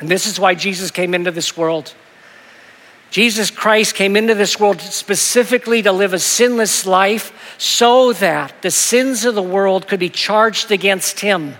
And 0.00 0.08
this 0.08 0.26
is 0.26 0.38
why 0.38 0.54
Jesus 0.54 0.90
came 0.90 1.14
into 1.14 1.30
this 1.30 1.56
world. 1.56 1.94
Jesus 3.14 3.48
Christ 3.48 3.94
came 3.94 4.16
into 4.16 4.34
this 4.34 4.58
world 4.58 4.80
specifically 4.80 5.82
to 5.82 5.92
live 5.92 6.14
a 6.14 6.18
sinless 6.18 6.84
life 6.84 7.54
so 7.58 8.12
that 8.14 8.60
the 8.60 8.72
sins 8.72 9.24
of 9.24 9.36
the 9.36 9.40
world 9.40 9.86
could 9.86 10.00
be 10.00 10.08
charged 10.08 10.72
against 10.72 11.20
him. 11.20 11.54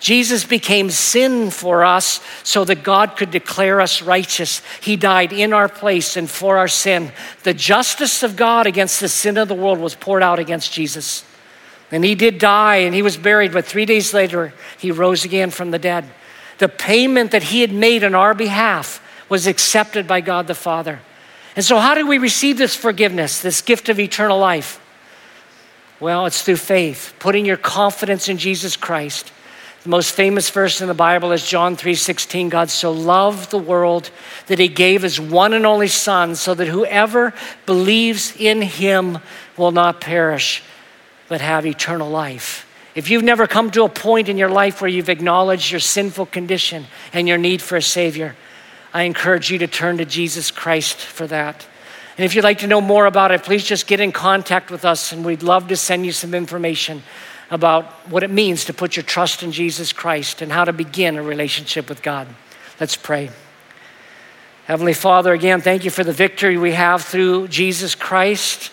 Jesus 0.00 0.44
became 0.44 0.90
sin 0.90 1.50
for 1.50 1.82
us 1.82 2.20
so 2.44 2.62
that 2.64 2.82
God 2.82 3.16
could 3.16 3.30
declare 3.30 3.80
us 3.80 4.02
righteous. 4.02 4.60
He 4.82 4.96
died 4.96 5.32
in 5.32 5.54
our 5.54 5.70
place 5.70 6.18
and 6.18 6.28
for 6.28 6.58
our 6.58 6.68
sin. 6.68 7.10
The 7.42 7.54
justice 7.54 8.22
of 8.22 8.36
God 8.36 8.66
against 8.66 9.00
the 9.00 9.08
sin 9.08 9.38
of 9.38 9.48
the 9.48 9.54
world 9.54 9.78
was 9.78 9.94
poured 9.94 10.22
out 10.22 10.38
against 10.38 10.74
Jesus. 10.74 11.24
And 11.90 12.04
he 12.04 12.16
did 12.16 12.38
die 12.38 12.76
and 12.80 12.94
he 12.94 13.00
was 13.00 13.16
buried, 13.16 13.54
but 13.54 13.64
three 13.64 13.86
days 13.86 14.12
later, 14.12 14.52
he 14.76 14.90
rose 14.90 15.24
again 15.24 15.52
from 15.52 15.70
the 15.70 15.78
dead. 15.78 16.04
The 16.58 16.68
payment 16.68 17.30
that 17.30 17.44
he 17.44 17.62
had 17.62 17.72
made 17.72 18.04
on 18.04 18.14
our 18.14 18.34
behalf 18.34 19.02
was 19.28 19.46
accepted 19.46 20.06
by 20.06 20.20
God 20.20 20.46
the 20.46 20.54
Father. 20.54 21.00
And 21.56 21.64
so, 21.64 21.78
how 21.78 21.94
do 21.94 22.06
we 22.06 22.18
receive 22.18 22.58
this 22.58 22.76
forgiveness, 22.76 23.40
this 23.40 23.60
gift 23.60 23.88
of 23.88 23.98
eternal 23.98 24.38
life? 24.38 24.80
Well, 26.00 26.26
it's 26.26 26.42
through 26.42 26.56
faith, 26.56 27.14
putting 27.18 27.44
your 27.44 27.56
confidence 27.56 28.28
in 28.28 28.38
Jesus 28.38 28.76
Christ. 28.76 29.32
The 29.82 29.90
most 29.90 30.12
famous 30.12 30.50
verse 30.50 30.80
in 30.80 30.88
the 30.88 30.94
Bible 30.94 31.32
is 31.32 31.46
John 31.46 31.76
3:16. 31.76 32.48
God 32.48 32.70
so 32.70 32.92
loved 32.92 33.50
the 33.50 33.58
world 33.58 34.10
that 34.46 34.58
he 34.58 34.68
gave 34.68 35.02
his 35.02 35.20
one 35.20 35.52
and 35.52 35.64
only 35.64 35.88
son 35.88 36.34
so 36.36 36.54
that 36.54 36.68
whoever 36.68 37.32
believes 37.64 38.32
in 38.36 38.62
him 38.62 39.18
will 39.56 39.70
not 39.70 40.00
perish 40.00 40.62
but 41.28 41.40
have 41.40 41.66
eternal 41.66 42.10
life. 42.10 42.66
If 42.94 43.10
you've 43.10 43.22
never 43.22 43.46
come 43.46 43.70
to 43.72 43.84
a 43.84 43.88
point 43.88 44.28
in 44.28 44.38
your 44.38 44.48
life 44.48 44.80
where 44.80 44.90
you've 44.90 45.08
acknowledged 45.08 45.70
your 45.70 45.80
sinful 45.80 46.26
condition 46.26 46.86
and 47.12 47.28
your 47.28 47.38
need 47.38 47.62
for 47.62 47.76
a 47.76 47.82
savior, 47.82 48.34
I 48.98 49.04
encourage 49.04 49.50
you 49.50 49.58
to 49.58 49.66
turn 49.66 49.98
to 49.98 50.04
Jesus 50.04 50.50
Christ 50.50 50.96
for 50.96 51.26
that. 51.26 51.66
And 52.16 52.24
if 52.24 52.34
you'd 52.34 52.44
like 52.44 52.58
to 52.58 52.66
know 52.66 52.80
more 52.80 53.06
about 53.06 53.30
it, 53.30 53.44
please 53.44 53.64
just 53.64 53.86
get 53.86 54.00
in 54.00 54.10
contact 54.10 54.70
with 54.70 54.84
us 54.84 55.12
and 55.12 55.24
we'd 55.24 55.42
love 55.42 55.68
to 55.68 55.76
send 55.76 56.04
you 56.04 56.12
some 56.12 56.34
information. 56.34 57.02
about 57.50 57.84
what 58.10 58.22
it 58.22 58.30
means 58.30 58.66
to 58.66 58.74
put 58.74 58.96
your 58.96 59.02
trust 59.02 59.42
in 59.42 59.52
Jesus 59.52 59.92
Christ 59.92 60.42
and 60.42 60.52
how 60.52 60.64
to 60.64 60.72
begin 60.72 61.16
a 61.16 61.22
relationship 61.22 61.88
with 61.88 62.02
God. 62.02 62.28
Let's 62.78 62.96
pray. 62.96 63.30
Heavenly 64.66 64.92
Father, 64.92 65.32
again, 65.32 65.62
thank 65.62 65.84
you 65.84 65.90
for 65.90 66.04
the 66.04 66.12
victory 66.12 66.58
we 66.58 66.72
have 66.72 67.02
through 67.02 67.48
Jesus 67.48 67.94
Christ. 67.94 68.70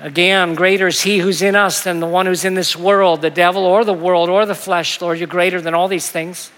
Again, 0.00 0.54
greater 0.54 0.88
is 0.88 1.02
He 1.02 1.18
who's 1.18 1.40
in 1.40 1.56
us 1.56 1.82
than 1.82 2.00
the 2.00 2.06
one 2.06 2.26
who's 2.26 2.44
in 2.44 2.54
this 2.54 2.76
world, 2.76 3.22
the 3.22 3.30
devil 3.30 3.64
or 3.64 3.84
the 3.84 3.94
world 3.94 4.28
or 4.28 4.44
the 4.44 4.54
flesh. 4.54 5.00
Lord, 5.00 5.18
you're 5.18 5.26
greater 5.26 5.60
than 5.60 5.74
all 5.74 5.88
these 5.88 6.10
things. 6.10 6.50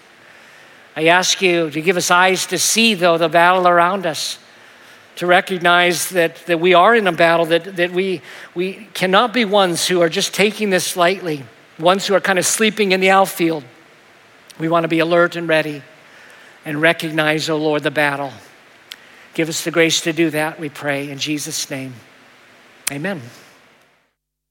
I 0.95 1.07
ask 1.07 1.41
you 1.41 1.69
to 1.69 1.81
give 1.81 1.97
us 1.97 2.09
eyes 2.09 2.45
to 2.47 2.57
see, 2.57 2.93
though, 2.93 3.17
the 3.17 3.27
battle 3.27 3.67
around 3.67 4.05
us, 4.05 4.39
to 5.17 5.27
recognize 5.27 6.09
that, 6.09 6.37
that 6.45 6.59
we 6.59 6.73
are 6.73 6.95
in 6.95 7.07
a 7.07 7.11
battle, 7.11 7.45
that, 7.47 7.75
that 7.75 7.91
we, 7.91 8.21
we 8.53 8.87
cannot 8.93 9.33
be 9.33 9.45
ones 9.45 9.87
who 9.87 10.01
are 10.01 10.09
just 10.09 10.33
taking 10.33 10.69
this 10.69 10.95
lightly, 10.95 11.43
ones 11.79 12.07
who 12.07 12.13
are 12.13 12.21
kind 12.21 12.39
of 12.39 12.45
sleeping 12.45 12.91
in 12.91 13.01
the 13.01 13.09
outfield. 13.09 13.63
We 14.57 14.69
want 14.69 14.83
to 14.83 14.87
be 14.87 14.99
alert 14.99 15.35
and 15.35 15.47
ready 15.47 15.83
and 16.63 16.81
recognize, 16.81 17.49
oh 17.49 17.57
Lord, 17.57 17.83
the 17.83 17.91
battle. 17.91 18.31
Give 19.33 19.49
us 19.49 19.63
the 19.63 19.71
grace 19.71 20.01
to 20.01 20.13
do 20.13 20.29
that, 20.29 20.59
we 20.59 20.69
pray, 20.69 21.09
in 21.09 21.17
Jesus' 21.17 21.69
name. 21.69 21.93
Amen. 22.91 23.21